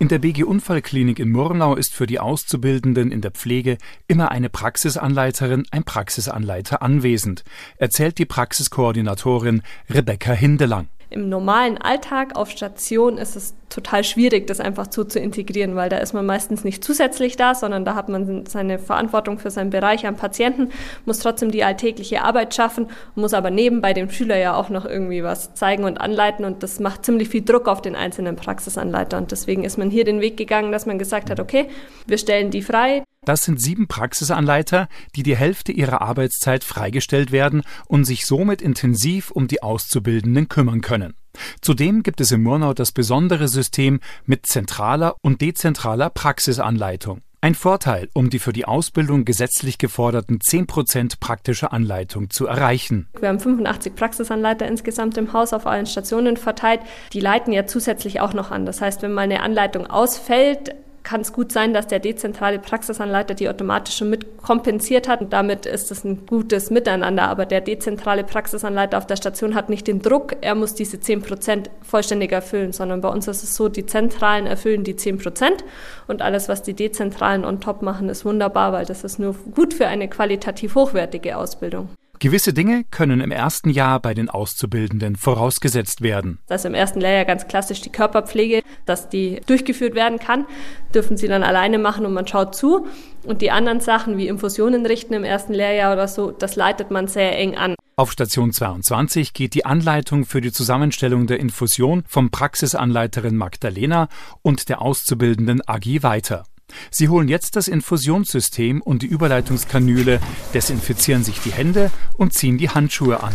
In 0.00 0.08
der 0.08 0.18
BG 0.18 0.42
Unfallklinik 0.42 1.20
in 1.20 1.30
Murnau 1.30 1.76
ist 1.76 1.94
für 1.94 2.06
die 2.06 2.18
Auszubildenden 2.18 3.12
in 3.12 3.20
der 3.20 3.30
Pflege 3.30 3.78
immer 4.08 4.32
eine 4.32 4.48
Praxisanleiterin, 4.48 5.66
ein 5.70 5.84
Praxisanleiter 5.84 6.82
anwesend, 6.82 7.44
erzählt 7.76 8.18
die 8.18 8.26
Praxiskoordinatorin 8.26 9.62
Rebecca 9.88 10.32
Hindelang 10.32 10.88
im 11.10 11.28
normalen 11.28 11.78
Alltag 11.78 12.36
auf 12.36 12.50
Station 12.50 13.16
ist 13.16 13.34
es 13.34 13.54
total 13.70 14.04
schwierig, 14.04 14.46
das 14.46 14.60
einfach 14.60 14.86
so 14.90 15.04
zu 15.04 15.18
integrieren, 15.18 15.74
weil 15.74 15.88
da 15.88 15.98
ist 15.98 16.12
man 16.12 16.26
meistens 16.26 16.64
nicht 16.64 16.84
zusätzlich 16.84 17.36
da, 17.36 17.54
sondern 17.54 17.84
da 17.84 17.94
hat 17.94 18.08
man 18.08 18.44
seine 18.46 18.78
Verantwortung 18.78 19.38
für 19.38 19.50
seinen 19.50 19.70
Bereich 19.70 20.06
am 20.06 20.16
Patienten, 20.16 20.70
muss 21.06 21.20
trotzdem 21.20 21.50
die 21.50 21.64
alltägliche 21.64 22.22
Arbeit 22.22 22.54
schaffen, 22.54 22.88
muss 23.14 23.34
aber 23.34 23.50
nebenbei 23.50 23.94
dem 23.94 24.10
Schüler 24.10 24.36
ja 24.36 24.54
auch 24.54 24.68
noch 24.68 24.84
irgendwie 24.84 25.22
was 25.22 25.54
zeigen 25.54 25.84
und 25.84 25.98
anleiten 25.98 26.44
und 26.44 26.62
das 26.62 26.78
macht 26.78 27.04
ziemlich 27.04 27.28
viel 27.30 27.42
Druck 27.42 27.68
auf 27.68 27.80
den 27.80 27.96
einzelnen 27.96 28.36
Praxisanleiter. 28.36 29.16
Und 29.18 29.32
deswegen 29.32 29.64
ist 29.64 29.78
man 29.78 29.90
hier 29.90 30.04
den 30.04 30.20
Weg 30.20 30.36
gegangen, 30.36 30.72
dass 30.72 30.86
man 30.86 30.98
gesagt 30.98 31.30
hat, 31.30 31.40
okay, 31.40 31.68
wir 32.06 32.18
stellen 32.18 32.50
die 32.50 32.62
frei, 32.62 33.02
das 33.28 33.44
sind 33.44 33.60
sieben 33.60 33.88
Praxisanleiter, 33.88 34.88
die 35.14 35.22
die 35.22 35.36
Hälfte 35.36 35.70
ihrer 35.72 36.00
Arbeitszeit 36.00 36.64
freigestellt 36.64 37.30
werden 37.30 37.62
und 37.86 38.04
sich 38.04 38.24
somit 38.24 38.62
intensiv 38.62 39.30
um 39.30 39.48
die 39.48 39.62
Auszubildenden 39.62 40.48
kümmern 40.48 40.80
können. 40.80 41.14
Zudem 41.60 42.02
gibt 42.02 42.20
es 42.20 42.32
in 42.32 42.42
Murnau 42.42 42.72
das 42.72 42.92
besondere 42.92 43.48
System 43.48 44.00
mit 44.24 44.46
zentraler 44.46 45.16
und 45.22 45.42
dezentraler 45.42 46.10
Praxisanleitung. 46.10 47.20
Ein 47.40 47.54
Vorteil, 47.54 48.08
um 48.14 48.30
die 48.30 48.40
für 48.40 48.52
die 48.52 48.64
Ausbildung 48.64 49.24
gesetzlich 49.24 49.78
geforderten 49.78 50.40
10% 50.40 51.20
praktische 51.20 51.70
Anleitung 51.70 52.30
zu 52.30 52.46
erreichen. 52.46 53.06
Wir 53.20 53.28
haben 53.28 53.38
85 53.38 53.94
Praxisanleiter 53.94 54.66
insgesamt 54.66 55.16
im 55.18 55.32
Haus 55.32 55.52
auf 55.52 55.66
allen 55.66 55.86
Stationen 55.86 56.36
verteilt. 56.36 56.80
Die 57.12 57.20
leiten 57.20 57.52
ja 57.52 57.64
zusätzlich 57.64 58.20
auch 58.20 58.32
noch 58.32 58.50
an. 58.50 58.66
Das 58.66 58.80
heißt, 58.80 59.02
wenn 59.02 59.12
mal 59.12 59.22
eine 59.22 59.40
Anleitung 59.40 59.86
ausfällt, 59.86 60.74
kann 61.08 61.22
es 61.22 61.32
gut 61.32 61.52
sein, 61.52 61.72
dass 61.72 61.86
der 61.86 62.00
dezentrale 62.00 62.58
Praxisanleiter 62.58 63.32
die 63.32 63.48
automatisch 63.48 63.96
schon 63.96 64.10
mit 64.10 64.42
kompensiert 64.42 65.08
hat 65.08 65.22
und 65.22 65.32
damit 65.32 65.64
ist 65.64 65.90
es 65.90 66.04
ein 66.04 66.26
gutes 66.26 66.68
Miteinander. 66.68 67.28
Aber 67.28 67.46
der 67.46 67.62
dezentrale 67.62 68.24
Praxisanleiter 68.24 68.98
auf 68.98 69.06
der 69.06 69.16
Station 69.16 69.54
hat 69.54 69.70
nicht 69.70 69.86
den 69.86 70.02
Druck, 70.02 70.36
er 70.42 70.54
muss 70.54 70.74
diese 70.74 71.00
10 71.00 71.22
Prozent 71.22 71.70
vollständig 71.80 72.30
erfüllen, 72.30 72.74
sondern 72.74 73.00
bei 73.00 73.08
uns 73.08 73.26
ist 73.26 73.42
es 73.42 73.56
so, 73.56 73.70
die 73.70 73.86
Zentralen 73.86 74.46
erfüllen 74.46 74.84
die 74.84 74.96
10 74.96 75.16
Prozent 75.16 75.64
und 76.08 76.20
alles, 76.20 76.50
was 76.50 76.62
die 76.62 76.74
Dezentralen 76.74 77.46
on 77.46 77.62
top 77.62 77.80
machen, 77.80 78.10
ist 78.10 78.26
wunderbar, 78.26 78.74
weil 78.74 78.84
das 78.84 79.02
ist 79.02 79.18
nur 79.18 79.34
gut 79.54 79.72
für 79.72 79.86
eine 79.86 80.08
qualitativ 80.08 80.74
hochwertige 80.74 81.38
Ausbildung. 81.38 81.88
Gewisse 82.20 82.52
Dinge 82.52 82.84
können 82.90 83.20
im 83.20 83.30
ersten 83.30 83.70
Jahr 83.70 84.00
bei 84.00 84.12
den 84.12 84.28
Auszubildenden 84.28 85.14
vorausgesetzt 85.14 86.02
werden. 86.02 86.38
Das 86.48 86.62
ist 86.62 86.64
im 86.64 86.74
ersten 86.74 87.00
Lehrjahr 87.00 87.24
ganz 87.24 87.46
klassisch 87.46 87.80
die 87.80 87.92
Körperpflege, 87.92 88.62
dass 88.86 89.08
die 89.08 89.40
durchgeführt 89.46 89.94
werden 89.94 90.18
kann, 90.18 90.46
dürfen 90.92 91.16
sie 91.16 91.28
dann 91.28 91.44
alleine 91.44 91.78
machen 91.78 92.04
und 92.06 92.14
man 92.14 92.26
schaut 92.26 92.56
zu. 92.56 92.88
Und 93.24 93.40
die 93.40 93.52
anderen 93.52 93.78
Sachen 93.80 94.16
wie 94.16 94.26
Infusionen 94.26 94.84
richten 94.84 95.14
im 95.14 95.22
ersten 95.22 95.54
Lehrjahr 95.54 95.92
oder 95.92 96.08
so, 96.08 96.32
das 96.32 96.56
leitet 96.56 96.90
man 96.90 97.06
sehr 97.06 97.38
eng 97.38 97.56
an. 97.56 97.76
Auf 97.94 98.10
Station 98.10 98.52
22 98.52 99.32
geht 99.32 99.54
die 99.54 99.64
Anleitung 99.64 100.24
für 100.24 100.40
die 100.40 100.52
Zusammenstellung 100.52 101.26
der 101.28 101.38
Infusion 101.38 102.02
vom 102.08 102.30
Praxisanleiterin 102.30 103.36
Magdalena 103.36 104.08
und 104.42 104.68
der 104.68 104.82
Auszubildenden 104.82 105.62
Agi 105.68 106.02
weiter. 106.02 106.44
Sie 106.90 107.08
holen 107.08 107.28
jetzt 107.28 107.56
das 107.56 107.68
Infusionssystem 107.68 108.82
und 108.82 109.02
die 109.02 109.06
Überleitungskanüle, 109.06 110.20
desinfizieren 110.54 111.24
sich 111.24 111.40
die 111.40 111.52
Hände 111.52 111.90
und 112.16 112.34
ziehen 112.34 112.58
die 112.58 112.70
Handschuhe 112.70 113.22
an. 113.22 113.34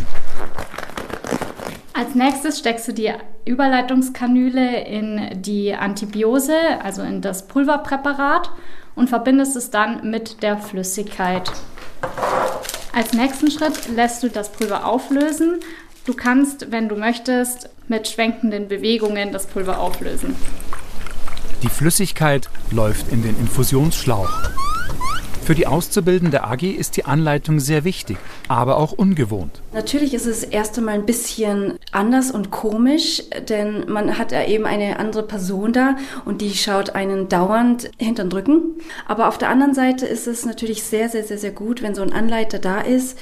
Als 1.92 2.14
nächstes 2.14 2.58
steckst 2.58 2.88
du 2.88 2.92
die 2.92 3.12
Überleitungskanüle 3.44 4.84
in 4.84 5.42
die 5.42 5.74
Antibiose, 5.74 6.56
also 6.82 7.02
in 7.02 7.20
das 7.20 7.46
Pulverpräparat 7.46 8.50
und 8.94 9.08
verbindest 9.08 9.56
es 9.56 9.70
dann 9.70 10.10
mit 10.10 10.42
der 10.42 10.58
Flüssigkeit. 10.58 11.50
Als 12.92 13.12
nächsten 13.12 13.50
Schritt 13.50 13.88
lässt 13.88 14.22
du 14.22 14.28
das 14.28 14.52
Pulver 14.52 14.86
auflösen. 14.86 15.60
Du 16.04 16.14
kannst, 16.14 16.70
wenn 16.70 16.88
du 16.88 16.96
möchtest, 16.96 17.68
mit 17.88 18.08
schwenkenden 18.08 18.68
Bewegungen 18.68 19.32
das 19.32 19.46
Pulver 19.46 19.80
auflösen. 19.80 20.36
Die 21.64 21.70
Flüssigkeit 21.70 22.50
läuft 22.72 23.10
in 23.10 23.22
den 23.22 23.40
Infusionsschlauch. 23.40 24.28
Für 25.46 25.54
die 25.54 25.66
Auszubildende 25.66 26.44
AG 26.44 26.62
ist 26.62 26.98
die 26.98 27.06
Anleitung 27.06 27.58
sehr 27.58 27.84
wichtig, 27.84 28.18
aber 28.48 28.76
auch 28.76 28.92
ungewohnt. 28.92 29.62
Natürlich 29.72 30.12
ist 30.12 30.26
es 30.26 30.42
erst 30.42 30.76
einmal 30.76 30.92
ein 30.92 31.06
bisschen 31.06 31.78
anders 31.90 32.30
und 32.30 32.50
komisch, 32.50 33.22
denn 33.48 33.90
man 33.90 34.18
hat 34.18 34.30
ja 34.32 34.44
eben 34.46 34.66
eine 34.66 34.98
andere 34.98 35.22
Person 35.22 35.72
da 35.72 35.96
und 36.26 36.42
die 36.42 36.54
schaut 36.54 36.90
einen 36.90 37.30
dauernd 37.30 37.90
hinter 37.98 38.24
den 38.24 38.32
Rücken. 38.32 38.60
Aber 39.08 39.28
auf 39.28 39.38
der 39.38 39.48
anderen 39.48 39.72
Seite 39.72 40.04
ist 40.04 40.26
es 40.26 40.44
natürlich 40.44 40.82
sehr, 40.82 41.08
sehr, 41.08 41.24
sehr, 41.24 41.38
sehr 41.38 41.52
gut, 41.52 41.80
wenn 41.80 41.94
so 41.94 42.02
ein 42.02 42.12
Anleiter 42.12 42.58
da 42.58 42.82
ist, 42.82 43.18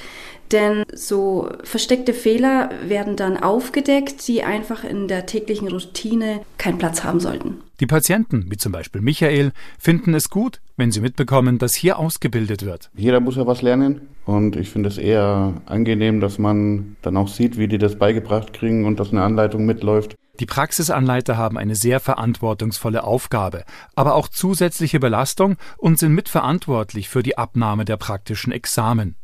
denn 0.53 0.85
so 0.93 1.49
versteckte 1.63 2.13
Fehler 2.13 2.69
werden 2.87 3.15
dann 3.15 3.37
aufgedeckt, 3.37 4.27
die 4.27 4.43
einfach 4.43 4.83
in 4.83 5.07
der 5.07 5.25
täglichen 5.25 5.67
Routine 5.67 6.41
keinen 6.57 6.77
Platz 6.77 7.03
haben 7.03 7.19
sollten. 7.19 7.61
Die 7.79 7.87
Patienten, 7.87 8.45
wie 8.49 8.57
zum 8.57 8.71
Beispiel 8.71 9.01
Michael, 9.01 9.51
finden 9.77 10.13
es 10.13 10.29
gut, 10.29 10.61
wenn 10.77 10.91
sie 10.91 11.01
mitbekommen, 11.01 11.57
dass 11.57 11.75
hier 11.75 11.99
ausgebildet 11.99 12.65
wird. 12.65 12.89
Jeder 12.95 13.19
muss 13.19 13.35
ja 13.35 13.45
was 13.45 13.61
lernen 13.61 14.01
und 14.25 14.55
ich 14.55 14.69
finde 14.69 14.89
es 14.89 14.97
eher 14.97 15.61
angenehm, 15.65 16.21
dass 16.21 16.37
man 16.37 16.95
dann 17.01 17.17
auch 17.17 17.27
sieht, 17.27 17.57
wie 17.57 17.67
die 17.67 17.79
das 17.79 17.97
beigebracht 17.97 18.53
kriegen 18.53 18.85
und 18.85 18.99
dass 18.99 19.11
eine 19.11 19.23
Anleitung 19.23 19.65
mitläuft. 19.65 20.15
Die 20.39 20.45
Praxisanleiter 20.45 21.37
haben 21.37 21.57
eine 21.57 21.75
sehr 21.75 21.99
verantwortungsvolle 21.99 23.03
Aufgabe, 23.03 23.65
aber 23.95 24.15
auch 24.15 24.27
zusätzliche 24.27 24.99
Belastung 24.99 25.57
und 25.77 25.99
sind 25.99 26.13
mitverantwortlich 26.13 27.09
für 27.09 27.21
die 27.21 27.37
Abnahme 27.37 27.85
der 27.85 27.97
praktischen 27.97 28.51
Examen. 28.51 29.15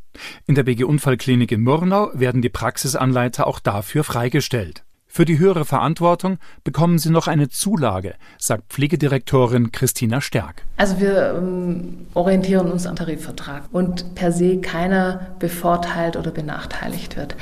In 0.45 0.56
der 0.56 0.63
BG 0.63 0.84
Unfallklinik 0.84 1.52
in 1.52 1.62
Murnau 1.62 2.10
werden 2.13 2.41
die 2.41 2.50
Praxisanleiter 2.50 3.48
auch 3.48 3.60
dafür 3.60 4.04
freigestellt. 4.04 4.84
Für 5.12 5.26
die 5.26 5.39
höhere 5.39 5.65
Verantwortung 5.65 6.38
bekommen 6.63 7.00
sie 7.00 7.10
noch 7.10 7.28
eine 7.28 7.50
Zulage, 7.50 8.13
sagt 8.38 8.72
Pflegedirektorin 8.72 9.72
Christina 9.72 10.22
Stärk. 10.22 10.65
Also 10.78 11.00
wir 11.00 11.34
ähm, 11.36 12.06
orientieren 12.13 12.72
uns 12.72 12.86
am 12.86 12.95
Tarifvertrag 12.95 13.63
und 13.72 14.13
per 14.13 14.32
se 14.32 14.62
keiner 14.62 15.36
bevorteilt 15.39 16.15
oder 16.15 16.30
benachteiligt 16.30 17.17
wird. 17.17 17.36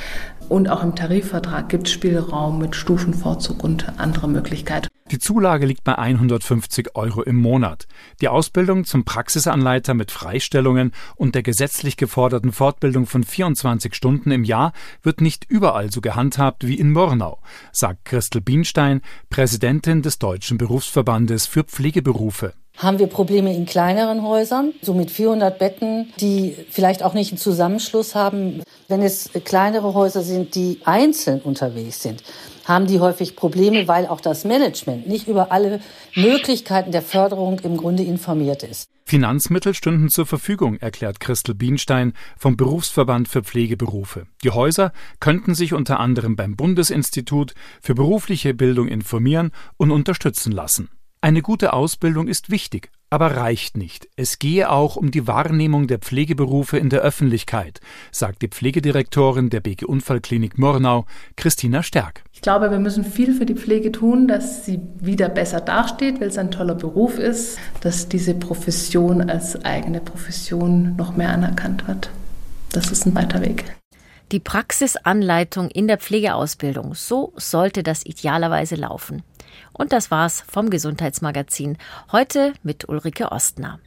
Und 0.48 0.68
auch 0.70 0.82
im 0.82 0.94
Tarifvertrag 0.94 1.68
gibt 1.68 1.88
es 1.88 1.92
Spielraum 1.92 2.58
mit 2.58 2.74
Stufenvorzug 2.74 3.62
und 3.62 3.98
andere 3.98 4.28
Möglichkeiten. 4.28 4.88
Die 5.10 5.18
Zulage 5.18 5.64
liegt 5.64 5.84
bei 5.84 5.96
150 5.96 6.94
Euro 6.94 7.22
im 7.22 7.36
Monat. 7.36 7.86
Die 8.20 8.28
Ausbildung 8.28 8.84
zum 8.84 9.04
Praxisanleiter 9.04 9.94
mit 9.94 10.10
Freistellungen 10.10 10.92
und 11.16 11.34
der 11.34 11.42
gesetzlich 11.42 11.96
geforderten 11.96 12.52
Fortbildung 12.52 13.06
von 13.06 13.24
24 13.24 13.94
Stunden 13.94 14.30
im 14.30 14.44
Jahr 14.44 14.72
wird 15.02 15.22
nicht 15.22 15.46
überall 15.48 15.90
so 15.90 16.02
gehandhabt 16.02 16.66
wie 16.66 16.78
in 16.78 16.92
Murnau, 16.92 17.40
sagt 17.72 18.04
Christel 18.04 18.42
Bienstein, 18.42 19.00
Präsidentin 19.30 20.02
des 20.02 20.18
Deutschen 20.18 20.58
Berufsverbandes 20.58 21.46
für 21.46 21.64
Pflegeberufe 21.64 22.52
haben 22.78 22.98
wir 22.98 23.08
Probleme 23.08 23.54
in 23.54 23.66
kleineren 23.66 24.22
Häusern, 24.22 24.72
so 24.80 24.94
mit 24.94 25.10
400 25.10 25.58
Betten, 25.58 26.12
die 26.20 26.54
vielleicht 26.70 27.02
auch 27.02 27.12
nicht 27.12 27.32
einen 27.32 27.38
Zusammenschluss 27.38 28.14
haben. 28.14 28.62
Wenn 28.86 29.02
es 29.02 29.30
kleinere 29.44 29.94
Häuser 29.94 30.22
sind, 30.22 30.54
die 30.54 30.80
einzeln 30.84 31.40
unterwegs 31.40 32.02
sind, 32.02 32.22
haben 32.64 32.86
die 32.86 33.00
häufig 33.00 33.34
Probleme, 33.34 33.88
weil 33.88 34.06
auch 34.06 34.20
das 34.20 34.44
Management 34.44 35.08
nicht 35.08 35.26
über 35.26 35.50
alle 35.52 35.80
Möglichkeiten 36.14 36.92
der 36.92 37.02
Förderung 37.02 37.58
im 37.60 37.76
Grunde 37.76 38.02
informiert 38.04 38.62
ist. 38.62 38.88
Finanzmittel 39.04 39.72
stünden 39.72 40.10
zur 40.10 40.26
Verfügung, 40.26 40.76
erklärt 40.76 41.18
Christel 41.18 41.54
Bienstein 41.54 42.12
vom 42.36 42.58
Berufsverband 42.58 43.26
für 43.26 43.42
Pflegeberufe. 43.42 44.26
Die 44.44 44.50
Häuser 44.50 44.92
könnten 45.18 45.54
sich 45.54 45.72
unter 45.72 45.98
anderem 45.98 46.36
beim 46.36 46.56
Bundesinstitut 46.56 47.54
für 47.80 47.94
berufliche 47.94 48.52
Bildung 48.52 48.86
informieren 48.86 49.50
und 49.78 49.90
unterstützen 49.90 50.52
lassen. 50.52 50.90
Eine 51.20 51.42
gute 51.42 51.72
Ausbildung 51.72 52.28
ist 52.28 52.48
wichtig, 52.48 52.92
aber 53.10 53.36
reicht 53.36 53.76
nicht. 53.76 54.08
Es 54.14 54.38
gehe 54.38 54.70
auch 54.70 54.94
um 54.94 55.10
die 55.10 55.26
Wahrnehmung 55.26 55.88
der 55.88 55.98
Pflegeberufe 55.98 56.78
in 56.78 56.90
der 56.90 57.00
Öffentlichkeit, 57.00 57.80
sagt 58.12 58.40
die 58.40 58.48
Pflegedirektorin 58.48 59.50
der 59.50 59.58
BG 59.58 59.84
Unfallklinik 59.84 60.58
Murnau, 60.58 61.06
Christina 61.34 61.82
Stärk. 61.82 62.22
Ich 62.32 62.40
glaube, 62.40 62.70
wir 62.70 62.78
müssen 62.78 63.04
viel 63.04 63.34
für 63.34 63.46
die 63.46 63.56
Pflege 63.56 63.90
tun, 63.90 64.28
dass 64.28 64.64
sie 64.64 64.78
wieder 65.00 65.28
besser 65.28 65.60
dasteht, 65.60 66.20
weil 66.20 66.28
es 66.28 66.38
ein 66.38 66.52
toller 66.52 66.76
Beruf 66.76 67.18
ist, 67.18 67.58
dass 67.80 68.08
diese 68.08 68.34
Profession 68.34 69.28
als 69.28 69.64
eigene 69.64 70.00
Profession 70.00 70.94
noch 70.94 71.16
mehr 71.16 71.30
anerkannt 71.30 71.88
wird. 71.88 72.10
Das 72.70 72.92
ist 72.92 73.06
ein 73.06 73.16
weiter 73.16 73.40
Weg. 73.40 73.64
Die 74.30 74.40
Praxisanleitung 74.40 75.68
in 75.70 75.88
der 75.88 75.98
Pflegeausbildung, 75.98 76.94
so 76.94 77.32
sollte 77.34 77.82
das 77.82 78.06
idealerweise 78.06 78.76
laufen. 78.76 79.24
Und 79.72 79.92
das 79.92 80.10
war's 80.10 80.42
vom 80.48 80.70
Gesundheitsmagazin. 80.70 81.78
Heute 82.12 82.52
mit 82.62 82.88
Ulrike 82.88 83.32
Ostner. 83.32 83.80